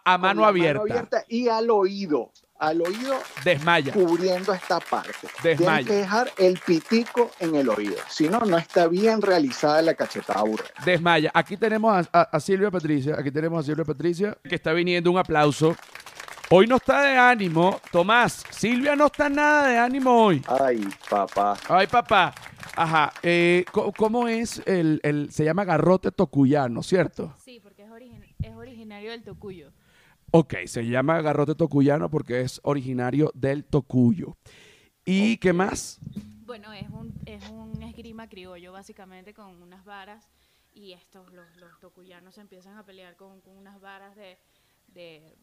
A, 0.04 0.18
mano 0.18 0.42
la 0.42 0.48
abierta. 0.48 1.24
y 1.28 1.48
al 1.48 1.70
oído, 1.70 2.32
al 2.58 2.80
oído 2.82 3.14
Desmaya. 3.44 3.92
cubriendo 3.92 4.52
esta 4.52 4.80
parte. 4.80 5.12
Desmaya. 5.42 5.56
Tienes 5.78 5.86
que 5.86 5.94
dejar 5.94 6.30
el 6.38 6.58
pitico 6.58 7.30
en 7.40 7.54
el 7.54 7.68
oído, 7.68 7.96
si 8.08 8.28
no, 8.28 8.40
no 8.40 8.56
está 8.58 8.86
bien 8.88 9.20
realizada 9.22 9.82
la 9.82 9.94
cachetada 9.94 10.42
burrera. 10.42 10.70
Desmaya. 10.84 11.30
Aquí 11.34 11.56
tenemos 11.56 12.08
a, 12.12 12.20
a- 12.20 12.28
a 12.32 12.40
Silvia 12.40 12.70
Patricia. 12.70 13.16
Aquí 13.18 13.30
tenemos 13.30 13.60
a 13.60 13.66
Silvia 13.66 13.84
Patricia 13.84 14.36
que 14.42 14.54
está 14.54 14.72
viniendo 14.72 15.10
un 15.10 15.18
aplauso. 15.18 15.76
Hoy 16.48 16.68
no 16.68 16.76
está 16.76 17.02
de 17.02 17.16
ánimo. 17.18 17.80
Tomás, 17.90 18.44
Silvia 18.50 18.94
no 18.94 19.06
está 19.06 19.28
nada 19.28 19.66
de 19.66 19.78
ánimo 19.78 20.26
hoy. 20.26 20.42
Ay, 20.46 20.86
papá. 21.10 21.56
Ay, 21.68 21.88
papá. 21.88 22.32
Ajá. 22.76 23.12
eh, 23.22 23.64
¿Cómo 23.96 24.28
es 24.28 24.62
el, 24.66 25.00
el- 25.02 25.32
Se 25.32 25.44
llama 25.44 25.64
garrote 25.64 26.12
tocuyano, 26.12 26.82
¿cierto? 26.84 27.34
Sí, 27.44 27.58
porque 27.60 27.82
es, 27.82 27.90
origin- 27.90 28.22
es 28.48 28.56
originario 28.56 29.10
del 29.10 29.22
Tocuyo. 29.22 29.72
Ok, 30.32 30.54
se 30.66 30.86
llama 30.86 31.20
garrote 31.22 31.54
tocuyano 31.54 32.10
porque 32.10 32.40
es 32.40 32.60
originario 32.64 33.30
del 33.34 33.64
Tocuyo. 33.64 34.36
¿Y 35.04 35.36
qué 35.38 35.52
más? 35.52 36.00
Bueno, 36.44 36.72
es 36.72 36.88
un, 36.90 37.14
es 37.26 37.48
un 37.48 37.82
esgrima 37.82 38.28
criollo, 38.28 38.72
básicamente, 38.72 39.32
con 39.34 39.62
unas 39.62 39.84
varas. 39.84 40.28
Y 40.74 40.92
estos, 40.92 41.32
los, 41.32 41.56
los 41.56 41.78
tocuyanos, 41.80 42.34
se 42.34 42.40
empiezan 42.40 42.76
a 42.76 42.84
pelear 42.84 43.16
con, 43.16 43.40
con 43.40 43.56
unas 43.56 43.80
varas 43.80 44.14
de, 44.16 44.36
de 44.88 45.36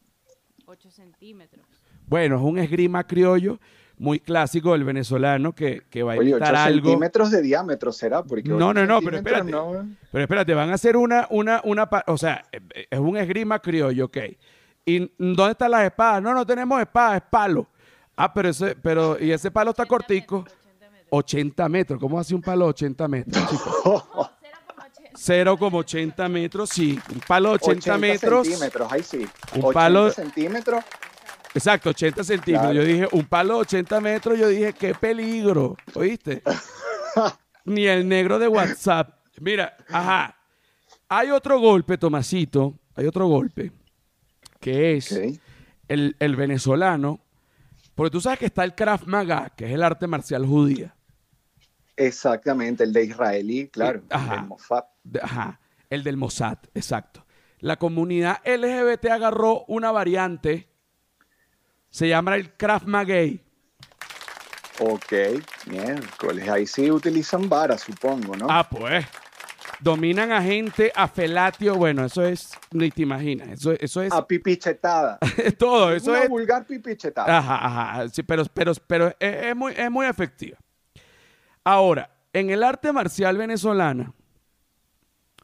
8 0.65 0.91
centímetros. 0.91 1.65
Bueno, 2.07 2.35
es 2.37 2.41
un 2.41 2.57
esgrima 2.57 3.05
criollo 3.05 3.59
muy 3.97 4.19
clásico 4.19 4.71
del 4.73 4.83
venezolano 4.83 5.53
que, 5.53 5.83
que 5.89 6.03
va 6.03 6.13
a 6.13 6.17
Oye, 6.17 6.33
8 6.33 6.37
imitar 6.37 6.55
algo. 6.55 6.87
centímetros 6.89 7.31
de 7.31 7.41
diámetro 7.41 7.91
será, 7.91 8.23
porque 8.23 8.49
No, 8.49 8.73
no, 8.73 8.85
no, 8.85 9.01
pero 9.01 9.17
espérate. 9.17 9.51
no- 9.51 9.87
Pero 10.11 10.23
espérate, 10.23 10.53
van 10.53 10.69
a 10.69 10.73
hacer 10.73 10.97
una, 10.97 11.27
una, 11.29 11.61
una, 11.63 11.89
o 12.07 12.17
sea, 12.17 12.43
eh, 12.51 12.59
eh, 12.75 12.87
es 12.89 12.99
un 12.99 13.17
esgrima 13.17 13.59
criollo, 13.59 14.05
ok. 14.05 14.17
¿Y 14.85 14.99
dónde 15.17 15.51
están 15.51 15.71
las 15.71 15.85
espadas? 15.85 16.21
No, 16.21 16.33
no 16.33 16.45
tenemos 16.45 16.79
espadas, 16.79 17.21
es 17.21 17.27
palo. 17.29 17.67
Ah, 18.15 18.33
pero 18.33 18.49
ese, 18.49 18.75
pero, 18.75 19.17
y 19.19 19.31
ese 19.31 19.49
palo 19.51 19.71
está 19.71 19.83
80 19.83 19.89
cortico. 19.89 20.37
metros, 20.39 20.57
80 20.59 20.89
metros. 20.91 21.07
80 21.11 21.69
metros. 21.69 21.99
¿Cómo 21.99 22.19
hace 22.19 22.35
un 22.35 22.41
palo 22.41 22.65
de 22.65 22.69
80 22.71 23.07
metros, 23.07 23.49
chicos? 23.49 24.03
No, 25.13 25.19
0,80. 25.19 26.15
0,80 26.15 26.29
metros, 26.29 26.69
sí. 26.69 26.99
Un 27.13 27.19
palo 27.21 27.49
de 27.49 27.55
80, 27.55 27.97
metros. 27.97 28.47
centímetros, 28.47 28.91
ahí 28.91 29.03
sí. 29.03 29.17
Un 29.55 29.59
80 29.65 29.73
palo- 29.73 30.11
centímetros. 30.11 30.83
Exacto, 31.55 31.89
80 31.91 32.23
centímetros. 32.23 32.71
Claro. 32.71 32.87
Yo 32.87 32.93
dije, 32.93 33.07
un 33.11 33.25
palo 33.25 33.55
de 33.55 33.59
80 33.61 34.01
metros, 34.01 34.39
yo 34.39 34.47
dije, 34.47 34.73
qué 34.73 34.95
peligro. 34.95 35.77
¿Oíste? 35.93 36.41
Ni 37.65 37.85
el 37.85 38.07
negro 38.07 38.39
de 38.39 38.47
WhatsApp. 38.47 39.19
Mira, 39.39 39.77
ajá. 39.89 40.35
Hay 41.09 41.29
otro 41.29 41.59
golpe, 41.59 41.97
Tomasito. 41.97 42.73
Hay 42.95 43.05
otro 43.05 43.27
golpe. 43.27 43.71
Que 44.59 44.97
es 44.97 45.11
el, 45.87 46.15
el 46.19 46.35
venezolano. 46.35 47.19
Porque 47.93 48.09
tú 48.11 48.19
sabes 48.19 48.39
que 48.39 48.45
está 48.47 48.63
el 48.63 48.73
Krav 48.73 49.05
Maga, 49.05 49.51
que 49.55 49.65
es 49.65 49.71
el 49.71 49.83
arte 49.83 50.07
marcial 50.07 50.45
judía. 50.45 50.95
Exactamente, 51.95 52.83
el 52.83 52.91
de 52.93 53.03
israelí, 53.05 53.67
claro. 53.67 54.01
Ajá. 54.09 54.35
El 54.41 54.47
Mossad. 54.47 54.83
Ajá, 55.21 55.59
el 55.89 56.03
del 56.03 56.17
Mossad, 56.17 56.57
exacto. 56.73 57.25
La 57.59 57.77
comunidad 57.77 58.41
LGBT 58.45 59.05
agarró 59.11 59.63
una 59.67 59.91
variante, 59.91 60.67
se 61.89 62.07
llama 62.07 62.35
el 62.35 62.53
Krav 62.55 62.85
Maga. 62.87 63.21
Ok, 64.79 65.13
miércoles. 65.67 66.49
Ahí 66.49 66.65
sí 66.65 66.89
utilizan 66.89 67.47
varas, 67.47 67.81
supongo, 67.81 68.35
¿no? 68.35 68.47
Ah, 68.49 68.67
pues. 68.67 69.05
Dominan 69.79 70.31
a 70.31 70.41
gente, 70.41 70.91
a 70.95 71.07
felatio, 71.07 71.75
bueno, 71.75 72.05
eso 72.05 72.23
es, 72.23 72.51
ni 72.71 72.89
te 72.89 73.01
imaginas, 73.01 73.49
eso, 73.49 73.73
eso 73.73 74.01
es 74.01 74.13
A 74.13 74.25
pipichetada. 74.25 75.19
todo, 75.57 75.93
eso 75.93 76.11
Una 76.11 76.23
es... 76.23 76.29
vulgar 76.29 76.65
pipichetada. 76.65 77.37
Ajá, 77.37 77.65
ajá, 77.65 78.09
sí, 78.09 78.23
pero, 78.23 78.45
pero, 78.53 78.71
pero 78.87 79.07
es, 79.07 79.15
es 79.19 79.55
muy, 79.55 79.73
es 79.75 79.91
muy 79.91 80.05
efectiva. 80.05 80.57
Ahora, 81.65 82.09
en 82.31 82.49
el 82.49 82.63
arte 82.63 82.93
marcial 82.93 83.37
venezolana, 83.37 84.13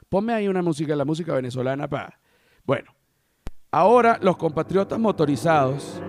ponme 0.10 0.34
ahí 0.34 0.48
una 0.48 0.62
música, 0.62 0.96
la 0.96 1.06
música 1.06 1.34
venezolana 1.34 1.88
para... 1.88 2.20
Bueno, 2.66 2.94
ahora 3.72 4.20
los 4.22 4.38
compatriotas 4.38 5.00
motorizados 5.00 6.02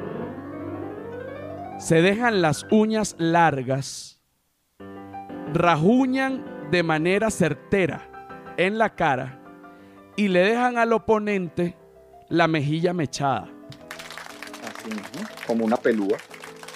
se 1.78 2.02
dejan 2.02 2.42
las 2.42 2.66
uñas 2.70 3.14
largas, 3.18 4.20
rajuñan 5.52 6.70
de 6.70 6.82
manera 6.82 7.30
certera 7.30 8.54
en 8.56 8.78
la 8.78 8.94
cara 8.94 9.40
y 10.16 10.28
le 10.28 10.40
dejan 10.40 10.76
al 10.76 10.92
oponente 10.92 11.76
la 12.28 12.46
mejilla 12.48 12.92
mechada. 12.92 13.48
Así 14.68 14.90
mismo, 14.90 15.28
como 15.46 15.64
una 15.64 15.76
pelúa. 15.76 16.18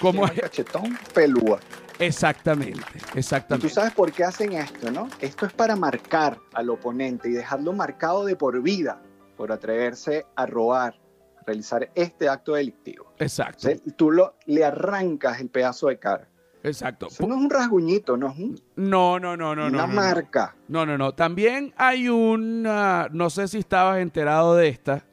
Como 0.01 0.27
llama 0.27 0.41
cachetón, 0.41 0.99
pelúa. 1.15 1.61
Exactamente, 1.99 2.81
Y 3.15 3.19
exactamente. 3.19 3.69
tú 3.69 3.75
sabes 3.75 3.93
por 3.93 4.11
qué 4.13 4.25
hacen 4.25 4.53
esto, 4.53 4.91
¿no? 4.91 5.09
Esto 5.21 5.47
es 5.47 5.53
para 5.53 5.77
marcar 5.77 6.39
al 6.53 6.71
oponente 6.71 7.29
y 7.29 7.33
dejarlo 7.33 7.73
marcado 7.73 8.25
de 8.25 8.37
por 8.37 8.61
vida 8.63 9.01
por 9.37 9.53
atreverse 9.53 10.27
a 10.37 10.47
robar, 10.47 10.95
a 11.41 11.45
realizar 11.47 11.91
este 11.95 12.29
acto 12.29 12.55
delictivo. 12.55 13.13
Exacto. 13.19 13.59
O 13.59 13.61
sea, 13.71 13.77
tú 13.97 14.11
lo, 14.11 14.37
le 14.47 14.65
arrancas 14.65 15.41
el 15.41 15.49
pedazo 15.51 15.89
de 15.89 15.99
cara. 15.99 16.29
exacto. 16.63 17.07
Eso 17.09 17.27
no 17.27 17.35
es 17.37 17.41
un 17.43 17.51
rasguñito, 17.51 18.17
no 18.17 18.31
es 18.31 18.39
un- 18.39 18.61
No, 18.77 19.19
no, 19.21 19.37
no, 19.37 19.55
no, 19.55 19.71
no. 19.71 19.77
una 19.79 19.87
no. 19.87 19.93
marca. 19.95 20.57
No, 20.69 20.85
no, 20.87 20.99
no. 20.99 21.13
También 21.15 21.73
hay 21.77 22.09
una, 22.09 23.09
no 23.13 23.31
sé 23.31 23.47
si 23.49 23.59
estabas 23.59 23.99
enterado 23.99 24.57
de 24.57 24.69
esta, 24.69 25.05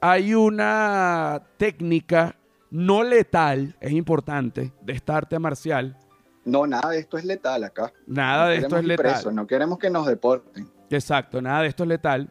hay 0.00 0.32
una 0.34 1.42
técnica 1.56 2.36
no 2.70 3.02
letal, 3.02 3.76
es 3.80 3.92
importante, 3.92 4.72
de 4.82 4.92
esta 4.92 5.16
arte 5.16 5.38
marcial. 5.38 5.96
No, 6.44 6.66
nada 6.66 6.90
de 6.90 6.98
esto 7.00 7.18
es 7.18 7.24
letal 7.24 7.64
acá. 7.64 7.92
Nada 8.06 8.44
No 8.44 8.50
de 8.50 8.56
esto 8.58 8.76
es 8.78 8.84
letal. 8.84 9.06
presos, 9.12 9.32
no 9.34 9.46
queremos 9.46 9.78
que 9.78 9.90
nos 9.90 10.06
deporten. 10.06 10.70
Exacto, 10.90 11.42
nada 11.42 11.62
de 11.62 11.68
esto 11.68 11.82
es 11.82 11.88
letal. 11.88 12.30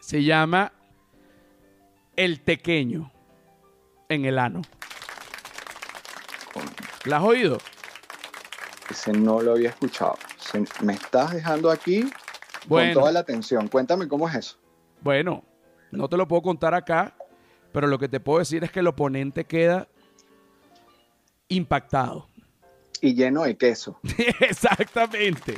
Se 0.00 0.22
llama 0.22 0.72
el 2.16 2.40
tequeño 2.42 3.10
en 4.08 4.24
el 4.24 4.38
ano. 4.38 4.62
¿La 7.06 7.16
has 7.18 7.22
oído? 7.24 7.58
Ese 8.90 9.12
no 9.12 9.40
lo 9.42 9.52
había 9.52 9.70
escuchado. 9.70 10.16
Se- 10.38 10.64
me 10.82 10.92
estás 10.94 11.32
dejando 11.34 11.70
aquí 11.70 12.08
Bueno. 12.68 12.94
con 12.94 13.00
toda 13.02 13.12
la 13.12 13.20
atención. 13.20 13.68
Cuéntame 13.68 14.06
cómo 14.08 14.28
es 14.28 14.34
eso. 14.36 14.58
Bueno, 15.00 15.42
no 15.90 16.08
te 16.08 16.16
lo 16.16 16.26
puedo 16.28 16.42
contar 16.42 16.74
acá, 16.74 17.14
pero 17.74 17.88
lo 17.88 17.98
que 17.98 18.08
te 18.08 18.20
puedo 18.20 18.38
decir 18.38 18.62
es 18.64 18.70
que 18.70 18.80
el 18.80 18.86
oponente 18.86 19.44
queda 19.44 19.88
impactado. 21.48 22.28
Y 23.00 23.14
lleno 23.14 23.42
de 23.42 23.56
queso. 23.56 23.98
Exactamente. 24.40 25.56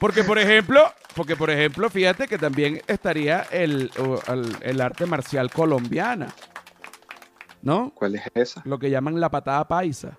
Porque, 0.00 0.24
por 0.24 0.38
ejemplo, 0.38 0.80
porque, 1.14 1.36
por 1.36 1.50
ejemplo, 1.50 1.90
fíjate 1.90 2.26
que 2.28 2.38
también 2.38 2.80
estaría 2.86 3.40
el, 3.50 3.90
el- 4.28 4.56
el 4.62 4.80
arte 4.80 5.04
marcial 5.04 5.50
colombiana. 5.50 6.32
¿No? 7.60 7.92
¿Cuál 7.94 8.14
es 8.14 8.22
esa? 8.34 8.62
Lo 8.64 8.78
que 8.78 8.88
llaman 8.88 9.20
la 9.20 9.28
patada 9.30 9.66
paisa. 9.66 10.16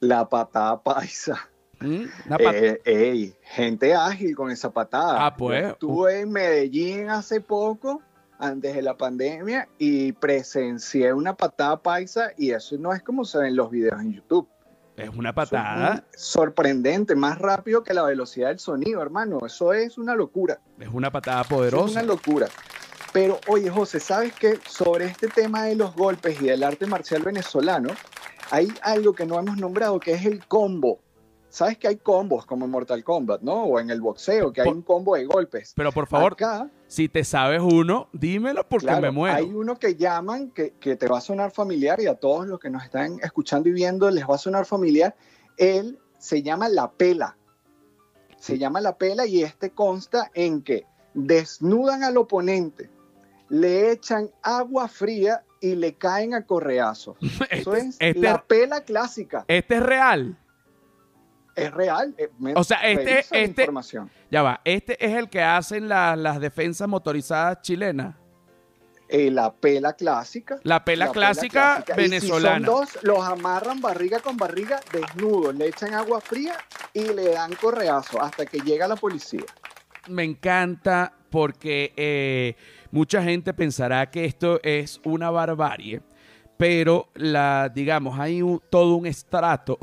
La 0.00 0.26
patada 0.28 0.80
paisa. 0.82 1.48
¿Mm? 1.80 2.04
Pat- 2.28 2.54
Eh, 2.54 2.80
ey, 2.84 3.34
gente 3.42 3.94
ágil 3.94 4.34
con 4.36 4.50
esa 4.50 4.70
patada. 4.70 5.26
Ah, 5.26 5.36
pues. 5.36 5.66
Estuve 5.72 6.20
en 6.20 6.30
Medellín 6.30 7.10
hace 7.10 7.40
poco, 7.40 8.00
antes 8.38 8.74
de 8.74 8.82
la 8.82 8.96
pandemia, 8.96 9.68
y 9.78 10.12
presencié 10.12 11.12
una 11.12 11.34
patada 11.34 11.80
paisa 11.82 12.30
y 12.36 12.50
eso 12.52 12.76
no 12.78 12.92
es 12.92 13.02
como 13.02 13.24
se 13.24 13.38
ven 13.38 13.56
los 13.56 13.70
videos 13.70 14.00
en 14.00 14.12
YouTube. 14.14 14.48
es 14.96 15.08
una 15.10 15.28
es 15.30 15.34
patada. 15.34 16.04
sorprendente, 16.16 17.14
más 17.14 17.38
rápido 17.38 17.82
que 17.84 17.94
la 17.94 18.02
velocidad 18.04 18.48
del 18.48 18.58
sonido, 18.58 19.00
hermano. 19.02 19.40
Eso 19.46 19.72
es 19.72 19.98
una 19.98 20.14
locura. 20.14 20.60
Es 20.78 20.88
una 20.92 21.10
patada 21.10 21.40
Eso 21.42 21.48
Es 21.54 21.56
poderosa. 21.56 21.92
una 22.00 22.02
locura. 22.02 22.46
Pero 23.12 23.40
oye, 23.48 23.70
José, 23.70 24.00
¿sabes 24.00 24.32
qué? 24.34 24.58
Sobre 24.68 25.06
este 25.06 25.28
tema 25.28 25.64
de 25.64 25.74
los 25.76 25.94
golpes 25.94 26.40
y 26.42 26.46
del 26.46 26.62
arte 26.62 26.86
marcial 26.86 27.22
venezolano, 27.22 27.88
hay 28.50 28.68
algo 28.82 29.14
que 29.14 29.24
no 29.26 29.38
hemos 29.38 29.56
nombrado, 29.56 29.98
que 29.98 30.12
es 30.12 30.24
el 30.26 30.44
combo. 30.46 31.00
¿Sabes 31.58 31.76
que 31.76 31.88
hay 31.88 31.96
combos 31.96 32.46
como 32.46 32.66
en 32.66 32.70
Mortal 32.70 33.02
Kombat, 33.02 33.40
no? 33.42 33.64
O 33.64 33.80
en 33.80 33.90
el 33.90 34.00
boxeo, 34.00 34.52
que 34.52 34.60
hay 34.60 34.66
Por- 34.66 34.76
un 34.76 34.82
combo 34.82 35.16
de 35.16 35.24
golpes. 35.24 35.72
Pero 35.74 35.90
por 35.90 36.06
favor, 36.06 36.34
Acá, 36.34 36.70
si 36.86 37.08
te 37.08 37.24
sabes 37.24 37.60
uno, 37.60 38.08
dímelo 38.12 38.68
porque 38.68 38.86
claro, 38.86 39.02
me 39.02 39.10
muero. 39.10 39.36
hay 39.36 39.44
uno 39.46 39.76
que 39.76 39.96
llaman, 39.96 40.50
que, 40.52 40.74
que 40.78 40.94
te 40.94 41.08
va 41.08 41.18
a 41.18 41.20
sonar 41.20 41.50
familiar 41.50 41.98
y 42.00 42.06
a 42.06 42.14
todos 42.14 42.46
los 42.46 42.60
que 42.60 42.70
nos 42.70 42.84
están 42.84 43.18
escuchando 43.24 43.68
y 43.68 43.72
viendo 43.72 44.08
les 44.08 44.24
va 44.24 44.36
a 44.36 44.38
sonar 44.38 44.66
familiar. 44.66 45.16
Él 45.56 45.98
se 46.18 46.44
llama 46.44 46.68
la 46.68 46.92
pela. 46.92 47.36
Se 48.38 48.56
llama 48.56 48.80
la 48.80 48.96
pela 48.96 49.26
y 49.26 49.42
este 49.42 49.70
consta 49.70 50.30
en 50.34 50.62
que 50.62 50.86
desnudan 51.14 52.04
al 52.04 52.16
oponente, 52.18 52.88
le 53.48 53.90
echan 53.90 54.30
agua 54.42 54.86
fría 54.86 55.42
y 55.60 55.74
le 55.74 55.94
caen 55.94 56.34
a 56.34 56.46
correazos. 56.46 57.16
Eso 57.50 57.74
Este, 57.74 57.78
es 57.88 57.96
este- 57.98 58.20
la 58.20 58.44
pela 58.44 58.82
clásica. 58.82 59.44
este 59.48 59.74
es 59.74 59.82
real. 59.82 60.38
Es 61.66 61.72
real. 61.74 62.14
eh, 62.18 62.28
O 62.54 62.64
sea, 62.64 62.78
este- 62.78 63.20
este- 63.20 63.62
información. 63.62 64.10
Ya 64.30 64.42
va. 64.42 64.60
Este 64.64 65.04
es 65.04 65.14
el 65.16 65.28
que 65.28 65.42
hacen 65.42 65.88
la- 65.88 66.16
las 66.16 66.40
defensas 66.40 66.88
motorizadas 66.88 67.62
chilenas. 67.62 68.14
Eh, 69.10 69.30
la 69.30 69.52
pela 69.54 69.94
clásica. 69.94 70.58
La 70.64 70.84
pela 70.84 71.06
La 71.06 71.12
clásica 71.12 71.82
clásica. 71.86 71.92
Y 71.92 72.04
si 72.04 72.10
venezolana. 72.10 72.66
son 72.66 72.76
dos, 72.76 72.98
los 73.02 73.26
amarran 73.26 73.80
barriga 73.80 74.20
con 74.20 74.36
barriga 74.36 74.80
desnudos, 74.92 75.54
le 75.54 75.68
echan 75.68 75.94
agua 75.94 76.20
fría 76.20 76.54
y 76.92 77.04
le 77.14 77.30
dan 77.30 77.54
correazo 77.54 78.20
hasta 78.22 78.44
que 78.44 78.58
llega 78.60 78.86
la 78.86 78.96
policía. 78.96 79.44
me 80.08 80.24
encanta 80.24 81.12
porque 81.30 81.92
eh, 81.96 82.56
mucha 82.90 83.22
gente 83.22 83.52
pensará 83.52 84.10
que 84.10 84.24
esto 84.24 84.58
es 84.62 85.00
una 85.04 85.30
barbarie, 85.30 86.00
pero 86.58 87.08
la, 87.14 87.70
digamos, 87.72 88.18
hay 88.18 88.42
todo 88.68 88.96
un 88.96 89.06
estrato, 89.06 89.78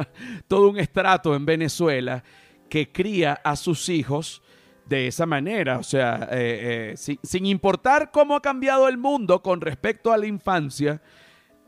todo 0.48 0.70
un 0.70 0.78
estrato 0.78 1.34
en 1.34 1.44
Venezuela 1.44 2.22
que 2.68 2.90
cría 2.90 3.32
a 3.44 3.56
sus 3.56 3.88
hijos 3.88 4.40
de 4.86 5.08
esa 5.08 5.26
manera, 5.26 5.78
o 5.78 5.82
sea, 5.82 6.28
eh, 6.30 6.92
eh, 6.92 6.96
sin, 6.96 7.18
sin 7.22 7.46
importar 7.46 8.12
cómo 8.12 8.36
ha 8.36 8.42
cambiado 8.42 8.88
el 8.88 8.96
mundo 8.96 9.42
con 9.42 9.60
respecto 9.60 10.12
a 10.12 10.16
la 10.16 10.26
infancia, 10.26 11.02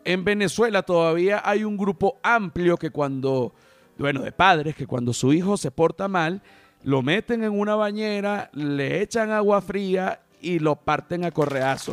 en 0.04 0.24
Venezuela 0.24 0.82
todavía 0.82 1.42
hay 1.44 1.64
un 1.64 1.76
grupo 1.76 2.18
amplio 2.22 2.76
que 2.76 2.90
cuando, 2.90 3.52
bueno, 3.98 4.22
de 4.22 4.30
padres, 4.30 4.76
que 4.76 4.86
cuando 4.86 5.12
su 5.12 5.32
hijo 5.32 5.56
se 5.56 5.72
porta 5.72 6.06
mal, 6.06 6.40
lo 6.84 7.02
meten 7.02 7.42
en 7.42 7.52
una 7.52 7.74
bañera, 7.74 8.48
le 8.52 9.02
echan 9.02 9.30
agua 9.30 9.60
fría 9.60 10.20
y 10.40 10.60
lo 10.60 10.76
parten 10.76 11.24
a 11.24 11.32
correazo. 11.32 11.92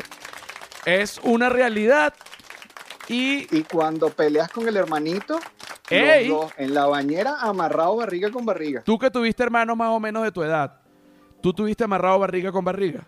Es 0.85 1.19
una 1.23 1.49
realidad 1.49 2.13
y 3.09 3.47
Y 3.51 3.63
cuando 3.63 4.09
peleas 4.09 4.49
con 4.49 4.67
el 4.67 4.77
hermanito, 4.77 5.35
los 5.35 5.43
¡Ey! 5.89 6.27
dos 6.27 6.51
en 6.57 6.73
la 6.73 6.85
bañera 6.85 7.37
amarrado 7.41 7.95
barriga 7.97 8.31
con 8.31 8.45
barriga. 8.45 8.83
tú 8.83 8.97
que 8.97 9.09
tuviste 9.09 9.43
hermanos 9.43 9.75
más 9.75 9.89
o 9.89 9.99
menos 9.99 10.23
de 10.23 10.31
tu 10.31 10.43
edad, 10.43 10.79
tú 11.41 11.51
tuviste 11.53 11.83
amarrado 11.83 12.19
barriga 12.19 12.51
con 12.51 12.63
barriga. 12.63 13.05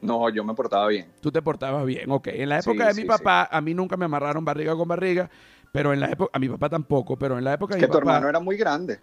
No, 0.00 0.28
yo 0.28 0.44
me 0.44 0.52
portaba 0.54 0.88
bien. 0.88 1.10
Tú 1.22 1.32
te 1.32 1.40
portabas 1.40 1.86
bien, 1.86 2.10
ok. 2.10 2.26
En 2.28 2.48
la 2.50 2.60
Sí, 2.60 2.70
época 2.70 2.88
de 2.88 2.94
mi 2.94 3.02
sí, 3.02 3.06
papá, 3.06 3.48
a 3.50 3.60
mí 3.62 3.72
nunca 3.72 3.96
me 3.96 4.04
amarraron 4.04 4.44
barriga 4.44 4.76
con 4.76 4.86
barriga, 4.86 5.30
pero 5.72 5.92
en 5.94 6.00
la 6.00 6.10
época, 6.10 6.30
a 6.34 6.38
mi 6.38 6.48
papá 6.48 6.68
tampoco, 6.68 7.16
pero 7.16 7.38
en 7.38 7.44
la 7.44 7.54
época 7.54 7.74
de 7.74 7.80
que 7.80 7.86
mi 7.86 7.92
tu 7.92 7.98
papá, 7.98 8.10
hermano 8.10 8.28
era 8.28 8.38
muy 8.40 8.56
grande. 8.58 9.00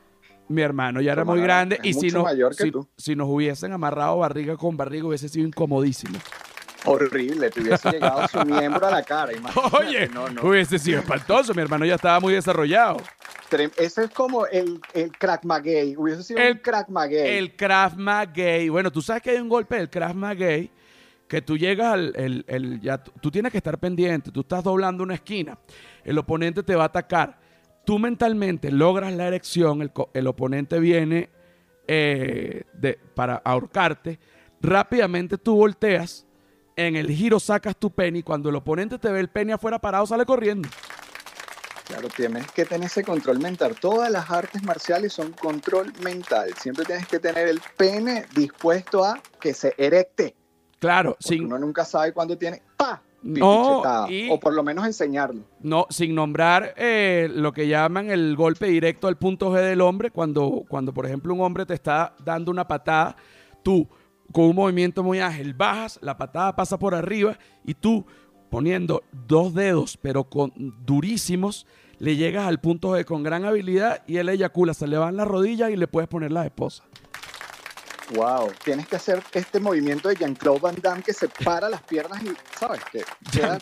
mi 0.47 0.61
hermano 0.61 1.01
ya 1.01 1.11
tu 1.11 1.13
era 1.13 1.25
muy 1.25 1.41
grande 1.41 1.79
y 1.81 1.93
si, 1.93 2.05
mucho 2.05 2.17
no, 2.19 2.23
mayor 2.25 2.55
que 2.55 2.63
si, 2.63 2.71
tú. 2.71 2.87
si 2.97 3.15
nos 3.15 3.27
hubiesen 3.29 3.71
amarrado 3.73 4.19
barriga 4.19 4.55
con 4.57 4.77
barriga 4.77 5.07
hubiese 5.07 5.27
sido 5.27 5.47
incomodísimo. 5.47 6.19
Horrible, 6.85 7.49
te 7.49 7.61
hubiese 7.61 7.91
llegado 7.91 8.27
su 8.27 8.39
miembro 8.45 8.87
a 8.87 8.91
la 8.91 9.03
cara. 9.03 9.33
imagínate. 9.33 9.77
Oye, 9.77 10.07
no, 10.09 10.27
no. 10.29 10.41
hubiese 10.43 10.79
sido 10.79 10.99
espantoso, 10.99 11.53
mi 11.53 11.61
hermano 11.61 11.85
ya 11.85 11.95
estaba 11.95 12.19
muy 12.19 12.33
desarrollado. 12.33 12.97
Ese 13.77 14.05
es 14.05 14.09
como 14.11 14.45
el, 14.47 14.79
el 14.93 15.11
crack 15.11 15.43
maguey. 15.43 15.95
Hubiese 15.97 16.23
sido 16.23 16.39
El- 16.39 16.53
un 16.53 16.57
crack 16.59 16.87
maguey. 16.89 17.37
El 17.37 17.55
Krav 17.55 17.97
Maga. 17.97 18.45
Bueno, 18.69 18.89
tú 18.91 19.01
sabes 19.01 19.21
que 19.21 19.31
hay 19.31 19.37
un 19.39 19.49
golpe 19.49 19.75
del 19.75 19.89
Krav 19.89 20.15
Maga 20.15 20.47
que 21.27 21.41
tú 21.41 21.57
llegas 21.57 21.93
al. 21.93 22.13
el- 22.15 22.45
el- 22.47 22.79
ya, 22.79 22.97
tú 23.03 23.29
tienes 23.29 23.51
que 23.51 23.57
estar 23.57 23.77
pendiente. 23.77 24.31
Tú 24.31 24.39
estás 24.39 24.63
doblando 24.63 25.03
una 25.03 25.15
esquina. 25.15 25.57
El 26.05 26.17
oponente 26.17 26.63
te 26.63 26.75
va 26.75 26.83
a 26.83 26.87
atacar. 26.87 27.39
Tú 27.85 27.99
mentalmente 27.99 28.71
logras 28.71 29.11
la 29.13 29.27
erección. 29.27 29.91
El, 30.13 30.27
oponente 30.27 30.79
viene 30.79 31.29
eh, 31.89 32.63
de- 32.73 32.97
para 33.15 33.35
ahorcarte. 33.43 34.17
Rápidamente 34.61 35.37
tú 35.37 35.55
volteas. 35.57 36.25
En 36.87 36.95
el 36.95 37.09
giro 37.11 37.39
sacas 37.39 37.75
tu 37.77 37.91
pene 37.91 38.19
y 38.19 38.23
cuando 38.23 38.49
el 38.49 38.55
oponente 38.55 38.97
te 38.97 39.11
ve 39.11 39.19
el 39.19 39.27
pene 39.29 39.53
afuera 39.53 39.77
parado, 39.79 40.05
sale 40.07 40.25
corriendo. 40.25 40.67
Claro, 41.85 42.07
tienes 42.09 42.49
que 42.51 42.65
tener 42.65 42.87
ese 42.87 43.03
control 43.03 43.39
mental. 43.39 43.75
Todas 43.79 44.09
las 44.11 44.31
artes 44.31 44.63
marciales 44.63 45.13
son 45.13 45.31
control 45.33 45.93
mental. 46.03 46.53
Siempre 46.57 46.85
tienes 46.85 47.05
que 47.07 47.19
tener 47.19 47.47
el 47.47 47.61
pene 47.77 48.25
dispuesto 48.33 49.03
a 49.03 49.21
que 49.39 49.53
se 49.53 49.73
erecte. 49.77 50.33
Claro, 50.79 51.11
Porque 51.11 51.27
sin, 51.27 51.45
uno 51.45 51.59
nunca 51.59 51.85
sabe 51.85 52.13
cuándo 52.13 52.35
tiene 52.37 52.61
¡pa! 52.77 53.01
No, 53.21 53.83
y- 54.09 54.31
O 54.31 54.39
por 54.39 54.53
lo 54.53 54.63
menos 54.63 54.83
enseñarlo. 54.85 55.43
No, 55.59 55.85
sin 55.91 56.15
nombrar 56.15 56.73
eh, 56.77 57.29
lo 57.31 57.51
que 57.51 57.67
llaman 57.67 58.09
el 58.09 58.35
golpe 58.35 58.65
directo 58.65 59.07
al 59.07 59.17
punto 59.17 59.51
G 59.53 59.61
del 59.61 59.81
hombre, 59.81 60.09
cuando, 60.09 60.63
cuando 60.67 60.91
por 60.91 61.05
ejemplo 61.05 61.31
un 61.31 61.41
hombre 61.41 61.67
te 61.67 61.75
está 61.75 62.15
dando 62.25 62.49
una 62.49 62.67
patada, 62.67 63.15
tú 63.61 63.87
con 64.31 64.45
un 64.45 64.55
movimiento 64.55 65.03
muy 65.03 65.19
ágil 65.19 65.53
bajas, 65.53 65.99
la 66.01 66.17
patada 66.17 66.55
pasa 66.55 66.77
por 66.79 66.95
arriba 66.95 67.37
y 67.63 67.73
tú 67.73 68.05
poniendo 68.49 69.03
dos 69.11 69.53
dedos 69.53 69.97
pero 69.97 70.25
con 70.25 70.51
durísimos, 70.85 71.65
le 71.99 72.15
llegas 72.15 72.47
al 72.47 72.59
punto 72.59 72.97
G 72.97 73.05
con 73.05 73.23
gran 73.23 73.45
habilidad 73.45 74.03
y 74.07 74.17
él 74.17 74.29
eyacula, 74.29 74.73
se 74.73 74.87
le 74.87 74.97
van 74.97 75.17
las 75.17 75.27
rodillas 75.27 75.69
y 75.69 75.75
le 75.75 75.87
puedes 75.87 76.09
poner 76.09 76.31
la 76.31 76.45
esposa. 76.45 76.83
Wow. 78.15 78.51
Tienes 78.63 78.87
que 78.87 78.97
hacer 78.97 79.23
este 79.33 79.59
movimiento 79.59 80.09
de 80.09 80.15
Jean-Claude 80.15 80.59
Van 80.59 80.75
Damme 80.81 81.01
que 81.01 81.13
se 81.13 81.29
para 81.29 81.69
las 81.69 81.81
piernas 81.83 82.21
y, 82.23 82.31
¿sabes? 82.57 82.81
Que 82.91 83.03
queda 83.31 83.59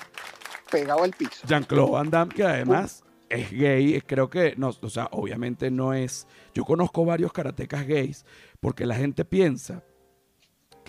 pegado 0.71 1.03
al 1.03 1.11
piso. 1.11 1.45
Jean-Claude 1.45 1.91
Van 1.91 2.09
Damme, 2.09 2.33
que 2.33 2.43
además 2.43 3.03
es 3.29 3.51
gay, 3.51 3.95
eh, 3.95 4.03
creo 4.05 4.29
que, 4.29 4.55
no, 4.57 4.71
o 4.81 4.89
sea, 4.89 5.07
obviamente 5.11 5.69
no 5.69 5.93
es. 5.93 6.27
Yo 6.53 6.65
conozco 6.65 7.05
varios 7.05 7.31
karatecas 7.31 7.85
gays, 7.85 8.25
porque 8.59 8.85
la 8.85 8.95
gente 8.95 9.23
piensa 9.23 9.83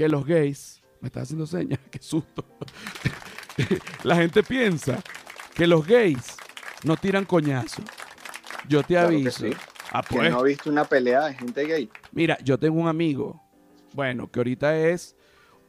que 0.01 0.09
los 0.09 0.25
gays. 0.25 0.81
Me 1.03 1.09
está 1.09 1.21
haciendo 1.21 1.47
señas, 1.47 1.79
qué 1.91 1.99
susto. 2.01 2.43
la 4.03 4.17
gente 4.17 4.43
piensa 4.43 4.99
que 5.55 5.67
los 5.67 5.87
gays 5.87 6.37
no 6.85 6.97
tiran 6.97 7.27
coñazo. 7.27 7.83
Yo 8.67 8.81
te 8.83 8.95
Claro 8.95 9.11
que 9.11 9.15
aviso. 9.17 9.45
sí. 9.45 9.51
Ah, 9.93 10.03
¿Quién 10.09 10.21
pues. 10.23 10.33
no 10.33 10.39
ha 10.39 10.43
visto 10.45 10.71
una 10.71 10.85
pelea 10.87 11.27
de 11.27 11.35
gente 11.35 11.65
gay? 11.67 11.91
Mira, 12.13 12.39
yo 12.43 12.59
tengo 12.59 12.81
un 12.81 12.89
amigo, 12.89 13.43
bueno, 13.93 14.31
que 14.31 14.41
ahorita 14.41 14.75
es 14.89 15.17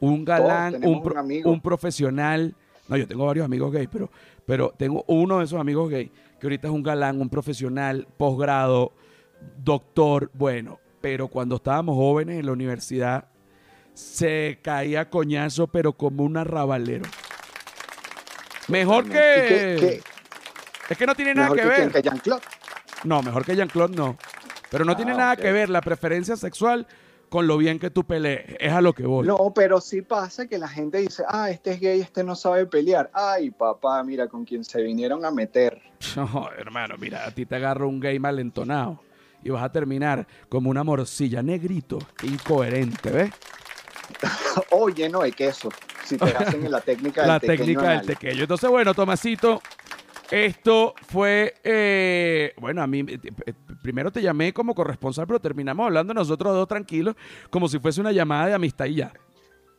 un 0.00 0.24
galán, 0.24 0.80
un, 0.82 1.02
pro- 1.02 1.22
un 1.44 1.60
profesional. 1.60 2.56
No, 2.88 2.96
yo 2.96 3.06
tengo 3.06 3.26
varios 3.26 3.44
amigos 3.44 3.70
gay, 3.70 3.86
pero, 3.88 4.10
pero 4.46 4.72
tengo 4.78 5.04
uno 5.08 5.40
de 5.40 5.44
esos 5.44 5.60
amigos 5.60 5.90
gay 5.90 6.10
que 6.40 6.46
ahorita 6.46 6.68
es 6.68 6.72
un 6.74 6.82
galán, 6.82 7.20
un 7.20 7.28
profesional, 7.28 8.08
posgrado, 8.16 8.94
doctor, 9.58 10.30
bueno, 10.32 10.78
pero 11.02 11.28
cuando 11.28 11.56
estábamos 11.56 11.96
jóvenes 11.96 12.38
en 12.40 12.46
la 12.46 12.52
universidad 12.52 13.28
se 13.94 14.58
caía 14.62 15.08
coñazo, 15.10 15.66
pero 15.66 15.92
como 15.92 16.24
un 16.24 16.36
arrabalero. 16.36 17.04
Mejor 18.68 19.04
Totalmente. 19.04 19.44
¿Y 19.46 19.48
que... 19.48 19.86
qué- 19.86 19.86
qué- 19.98 20.02
Es 20.92 20.98
que 20.98 21.06
no 21.06 21.14
tiene 21.14 21.34
nada 21.34 21.54
que 21.54 21.62
que, 21.62 21.66
ver. 21.68 21.92
que 21.92 22.02
Jean-Claude? 22.02 22.42
No, 23.04 23.22
mejor 23.22 23.44
que 23.44 23.56
Jean-Claude 23.56 23.96
no. 23.96 24.16
Pero 24.70 24.84
no 24.84 24.92
Ah, 24.92 24.96
tiene 24.96 25.14
nada 25.14 25.36
que 25.36 25.50
ver 25.52 25.68
la 25.70 25.80
preferencia 25.80 26.36
sexual 26.36 26.86
con 27.28 27.46
lo 27.46 27.56
bien 27.56 27.78
que 27.78 27.90
tú 27.90 28.04
pelees. 28.04 28.42
Es 28.58 28.72
a 28.72 28.80
lo 28.80 28.92
que 28.94 29.04
voy. 29.06 29.26
No, 29.26 29.52
pero 29.54 29.80
sí 29.80 30.02
pasa 30.02 30.46
que 30.46 30.58
la 30.58 30.68
gente 30.68 30.98
dice, 30.98 31.22
ah, 31.28 31.50
este 31.50 31.72
es 31.72 31.80
gay, 31.80 32.00
este 32.00 32.22
no 32.24 32.34
sabe 32.36 32.66
pelear. 32.66 33.10
Ay, 33.14 33.50
papá, 33.50 34.02
mira 34.04 34.28
con 34.28 34.44
quién 34.44 34.64
se 34.64 34.82
vinieron 34.82 35.24
a 35.24 35.30
meter. 35.30 35.80
No, 36.16 36.48
hermano, 36.58 36.96
mira, 36.98 37.24
a 37.26 37.30
ti 37.30 37.46
te 37.46 37.54
agarra 37.56 37.86
un 37.86 38.00
gay 38.00 38.18
malentonado 38.18 39.00
y 39.44 39.50
vas 39.50 39.62
a 39.62 39.70
terminar 39.72 40.26
como 40.48 40.68
una 40.68 40.82
morcilla 40.84 41.42
negrito, 41.42 41.98
incoherente, 42.24 43.10
¿ves? 43.10 43.30
o 44.70 44.88
lleno 44.88 45.20
de 45.22 45.32
queso, 45.32 45.68
si 46.04 46.16
te 46.16 46.24
hacen 46.24 46.64
en 46.64 46.72
la 46.72 46.80
técnica 46.82 47.22
del 47.22 47.28
La 47.30 47.40
técnica 47.40 47.90
del 47.90 48.06
tequeño. 48.06 48.42
Entonces, 48.42 48.68
bueno, 48.70 48.94
Tomasito, 48.94 49.60
esto 50.30 50.94
fue, 51.08 51.54
eh, 51.62 52.54
bueno, 52.58 52.82
a 52.82 52.86
mí, 52.86 53.00
eh, 53.00 53.18
eh, 53.46 53.52
primero 53.82 54.10
te 54.10 54.22
llamé 54.22 54.54
como 54.54 54.74
corresponsal, 54.74 55.26
pero 55.26 55.40
terminamos 55.40 55.84
hablando 55.84 56.14
nosotros 56.14 56.54
dos 56.54 56.66
tranquilos, 56.68 57.14
como 57.50 57.68
si 57.68 57.78
fuese 57.78 58.00
una 58.00 58.12
llamada 58.12 58.46
de 58.46 58.54
amistad 58.54 58.86
y 58.86 58.94
ya. 58.96 59.12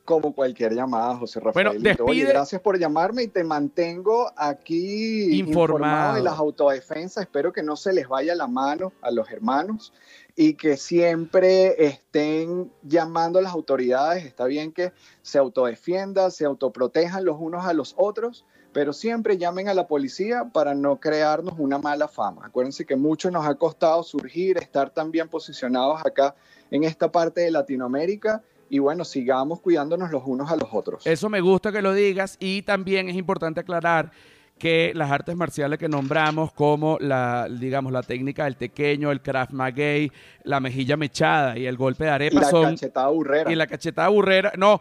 Como 0.05 0.35
cualquier 0.35 0.73
llamada, 0.73 1.15
José 1.15 1.39
Rafael. 1.39 1.67
Bueno, 1.69 1.81
despide- 1.81 2.09
Oye, 2.09 2.25
gracias 2.25 2.61
por 2.61 2.77
llamarme 2.77 3.23
y 3.23 3.29
te 3.29 3.43
mantengo 3.43 4.31
aquí 4.35 5.39
Informado. 5.39 6.15
de 6.15 6.21
las 6.21 6.37
autodefensas. 6.37 7.23
Espero 7.23 7.53
que 7.53 7.63
no 7.63 7.77
se 7.77 7.93
les 7.93 8.07
vaya 8.07 8.35
la 8.35 8.47
mano 8.47 8.91
a 9.01 9.09
los 9.11 9.31
hermanos 9.31 9.93
y 10.35 10.55
que 10.55 10.77
siempre 10.77 11.85
estén 11.85 12.71
llamando 12.81 13.39
a 13.39 13.41
las 13.41 13.53
autoridades. 13.53 14.25
Está 14.25 14.45
bien 14.45 14.71
que 14.71 14.91
se 15.21 15.37
autodefiendan, 15.37 16.31
se 16.31 16.45
autoprotejan 16.45 17.23
los 17.23 17.37
unos 17.39 17.65
a 17.65 17.73
los 17.73 17.93
otros, 17.97 18.45
pero 18.71 18.93
siempre 18.93 19.37
llamen 19.37 19.67
a 19.69 19.73
la 19.73 19.87
policía 19.87 20.49
para 20.51 20.73
no 20.73 20.99
crearnos 20.99 21.55
una 21.59 21.77
mala 21.77 22.07
fama. 22.07 22.47
Acuérdense 22.47 22.85
que 22.85 22.95
mucho 22.95 23.29
nos 23.29 23.45
ha 23.45 23.53
costado 23.55 24.01
surgir, 24.01 24.57
estar 24.57 24.89
tan 24.89 25.11
bien 25.11 25.29
posicionados 25.29 26.03
acá 26.03 26.35
en 26.71 26.83
esta 26.83 27.11
parte 27.11 27.41
de 27.41 27.51
Latinoamérica 27.51 28.41
y 28.69 28.79
bueno, 28.79 29.05
sigamos 29.05 29.59
cuidándonos 29.59 30.09
los 30.09 30.23
unos 30.25 30.49
a 30.49 30.55
los 30.55 30.69
otros. 30.71 31.05
Eso 31.05 31.29
me 31.29 31.41
gusta 31.41 31.71
que 31.71 31.83
lo 31.83 31.93
digas 31.93 32.37
y 32.39 32.63
también 32.63 33.07
es 33.07 33.15
importante 33.15 33.59
aclarar 33.59 34.11
que 34.57 34.91
las 34.95 35.11
artes 35.11 35.35
marciales 35.35 35.77
que 35.77 35.89
nombramos 35.89 36.53
como 36.53 36.97
la, 37.01 37.47
digamos, 37.49 37.91
la 37.91 38.01
técnica 38.03 38.45
del 38.45 38.55
tequeño, 38.55 39.11
el 39.11 39.21
Krav 39.21 39.51
Maga, 39.51 40.07
la 40.43 40.59
mejilla 40.59 40.95
mechada 40.95 41.57
y 41.57 41.65
el 41.65 41.75
golpe 41.75 42.05
de 42.05 42.09
arepa 42.11 42.41
la 42.41 42.49
son 42.49 42.63
cachetada 42.71 43.07
burrera. 43.09 43.51
y 43.51 43.55
la 43.55 43.67
cachetada 43.67 44.07
burrera, 44.07 44.53
no, 44.55 44.79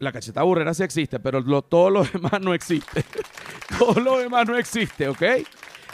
la 0.00 0.12
cachetada 0.12 0.44
burrera 0.44 0.74
sí 0.74 0.82
existe, 0.82 1.18
pero 1.20 1.40
lo- 1.40 1.62
todo 1.62 1.88
lo 1.88 2.04
demás 2.12 2.40
no 2.40 2.52
existe. 2.52 3.04
todo 3.78 3.98
lo 4.00 4.18
demás 4.18 4.46
no 4.46 4.56
existe, 4.58 5.08
¿ok? 5.08 5.22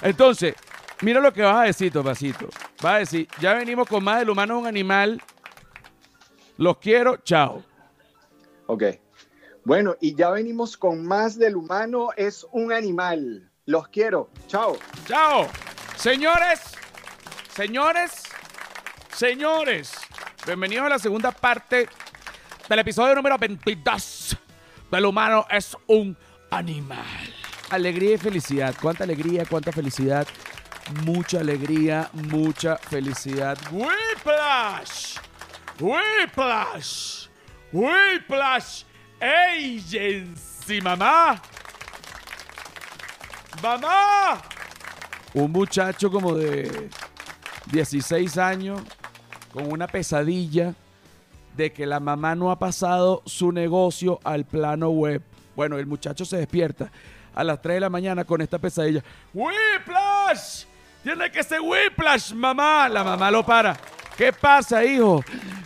Entonces, 0.03 0.55
mira 1.03 1.21
lo 1.21 1.33
que 1.33 1.43
vas 1.43 1.57
a 1.57 1.63
decir, 1.65 1.93
Tomasito. 1.93 2.49
Vas 2.83 2.95
a 2.95 2.99
decir, 2.99 3.29
ya 3.41 3.55
venimos 3.55 3.87
con 3.89 4.03
más 4.03 4.19
del 4.19 4.31
humano 4.31 4.55
es 4.57 4.61
un 4.63 4.67
animal. 4.67 5.23
Los 6.57 6.79
quiero, 6.79 7.19
chao. 7.19 7.63
Ok. 8.67 8.83
Bueno, 9.69 9.97
y 10.01 10.15
ya 10.15 10.31
venimos 10.31 10.79
con 10.79 11.05
más 11.05 11.39
del 11.39 11.55
humano 11.55 12.09
es 12.17 12.47
un 12.53 12.73
animal. 12.73 13.51
Los 13.67 13.89
quiero. 13.89 14.31
Chao. 14.47 14.79
Chao. 15.07 15.47
Señores, 15.95 16.59
señores, 17.55 18.23
señores, 19.15 19.93
bienvenidos 20.47 20.87
a 20.87 20.89
la 20.89 20.99
segunda 20.99 21.33
parte 21.33 21.87
del 22.67 22.79
episodio 22.79 23.15
número 23.15 23.37
22 23.37 24.39
del 24.91 25.05
humano 25.05 25.45
es 25.51 25.77
un 25.87 26.17
animal. 26.51 27.35
Alegría 27.69 28.15
y 28.15 28.17
felicidad. 28.17 28.75
Cuánta 28.81 29.05
alegría, 29.05 29.45
cuánta 29.45 29.71
felicidad. 29.71 30.27
Mucha 31.05 31.41
alegría, 31.41 32.09
mucha 32.15 32.79
felicidad. 32.79 33.59
Whiplash. 33.71 35.19
Whiplash. 35.79 37.29
Whiplash 37.71 38.85
Agency, 39.21 40.81
mamá. 40.81 41.41
¡Mamá! 43.63 44.41
Un 45.35 45.51
muchacho 45.51 46.11
como 46.11 46.35
de 46.35 46.89
16 47.73 48.39
años 48.39 48.81
con 49.53 49.71
una 49.73 49.87
pesadilla 49.87 50.75
de 51.57 51.73
que 51.73 51.87
la 51.87 51.99
mamá 51.99 52.35
no 52.35 52.51
ha 52.53 52.59
pasado 52.59 53.23
su 53.27 53.51
negocio 53.51 54.21
al 54.23 54.45
plano 54.45 54.91
web. 54.91 55.23
Bueno, 55.57 55.79
el 55.79 55.87
muchacho 55.87 56.25
se 56.25 56.37
despierta 56.37 56.91
a 57.35 57.43
las 57.43 57.61
3 57.61 57.75
de 57.77 57.81
la 57.81 57.91
mañana 57.91 58.25
con 58.25 58.41
esta 58.41 58.59
pesadilla. 58.59 59.03
¡Whiplash! 59.35 60.65
Tiene 61.03 61.31
que 61.33 61.43
ser 61.43 61.61
Whiplash, 61.61 62.33
mamá. 62.33 62.89
La 62.89 63.03
mamá 63.03 63.31
lo 63.31 63.45
para. 63.45 63.77
¿Qué 64.17 64.33
pasa, 64.33 64.85
hijo? 64.85 65.25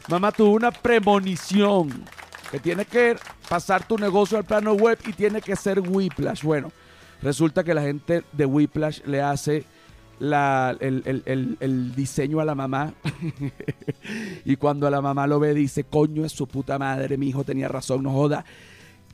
Mamá 0.09 0.33
tuvo 0.33 0.53
una 0.53 0.71
premonición 0.71 2.05
que 2.53 2.61
tiene 2.61 2.85
que 2.85 3.17
pasar 3.49 3.85
tu 3.89 3.97
negocio 3.99 4.39
al 4.39 4.45
plano 4.45 4.75
web 4.75 4.97
y 5.07 5.13
tiene 5.15 5.41
que 5.41 5.57
ser 5.57 5.81
Whiplash. 5.81 6.43
Bueno, 6.45 6.71
resulta 7.23 7.65
que 7.65 7.75
la 7.75 7.83
gente 7.83 8.23
de 8.31 8.47
Whiplash 8.47 9.01
le 9.07 9.21
hace 9.23 9.65
la- 10.21 10.77
el, 10.79 11.03
el- 11.07 11.23
el- 11.27 11.57
el 11.61 11.95
diseño 11.97 12.39
a 12.41 12.45
la 12.45 12.55
mamá 12.55 12.93
y 14.45 14.55
cuando 14.57 14.89
la 14.91 15.01
mamá 15.01 15.27
lo 15.27 15.41
ve 15.41 15.55
dice, 15.55 15.83
coño 15.85 16.25
es 16.27 16.33
su 16.33 16.47
puta 16.47 16.79
madre, 16.79 17.17
mi 17.17 17.29
hijo 17.29 17.43
tenía 17.43 17.69
razón, 17.69 18.03
no 18.05 18.13
joda. 18.13 18.45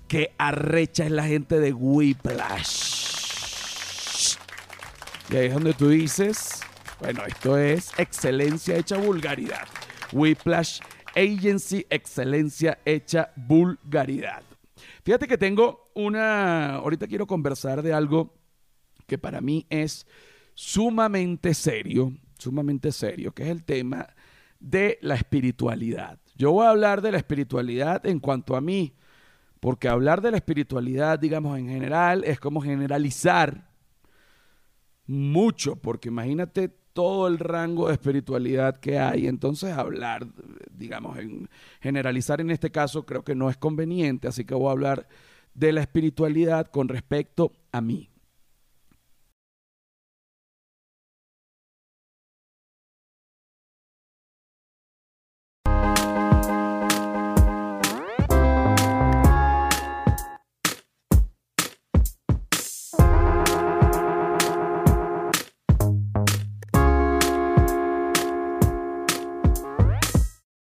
Que 0.09 0.33
arrecha 0.39 1.05
es 1.05 1.11
la 1.13 1.25
gente 1.25 1.61
de 1.61 1.73
Whiplash. 1.73 3.07
Y 5.31 5.37
ahí 5.37 5.47
es 5.47 5.55
donde 5.55 5.75
tú 5.75 5.89
dices, 5.91 6.61
bueno, 7.01 7.23
esto 7.27 7.57
es 7.59 7.93
excelencia 7.99 8.77
hecha 8.77 8.97
vulgaridad. 8.97 9.67
Whiplash 10.13 10.81
Agency, 11.15 11.87
excelencia 11.91 12.79
hecha 12.85 13.33
vulgaridad. 13.37 14.43
Fíjate 15.05 15.27
que 15.27 15.39
tengo 15.39 15.91
una, 15.95 16.77
ahorita 16.77 17.07
quiero 17.07 17.27
conversar 17.27 17.83
de 17.83 17.93
algo 17.93 18.35
que 19.07 19.19
para 19.19 19.41
mí 19.41 19.67
es 19.71 20.07
sumamente 20.55 21.55
serio, 21.55 22.13
sumamente 22.39 22.93
serio, 22.93 23.33
que 23.33 23.45
es 23.45 23.49
el 23.49 23.65
tema 23.65 24.09
de 24.61 24.99
la 25.03 25.15
espiritualidad. 25.15 26.19
Yo 26.37 26.53
voy 26.53 26.67
a 26.67 26.71
hablar 26.71 27.01
de 27.01 27.13
la 27.13 27.19
espiritualidad 27.19 28.05
en 28.07 28.21
cuanto 28.21 28.55
a 28.55 28.61
mí, 28.61 28.95
porque 29.61 29.89
hablar 29.89 30.21
de 30.21 30.31
la 30.31 30.37
espiritualidad, 30.37 31.19
digamos, 31.19 31.59
en 31.59 31.69
general, 31.69 32.23
es 32.25 32.39
como 32.39 32.61
generalizar 32.61 33.69
mucho, 35.07 35.77
porque 35.77 36.09
imagínate 36.09 36.78
todo 36.99 37.29
el 37.29 37.39
rango 37.39 37.87
de 37.87 37.93
espiritualidad 37.93 38.81
que 38.81 38.99
hay. 38.99 39.29
Entonces, 39.29 39.71
hablar, 39.71 40.27
digamos, 40.77 41.17
en 41.17 41.49
generalizar 41.81 42.41
en 42.41 42.51
este 42.51 42.73
caso 42.73 43.07
creo 43.07 43.23
que 43.23 43.37
no 43.37 43.51
es 43.51 43.57
conveniente, 43.57 44.27
así 44.27 44.45
que 44.45 44.53
voy 44.53 44.67
a 44.67 44.73
hablar 44.73 45.07
de 45.55 45.71
la 45.71 45.81
espiritualidad 45.81 46.67
con 46.67 46.89
respecto 46.89 47.53
a 47.71 47.81
mí. 47.81 48.11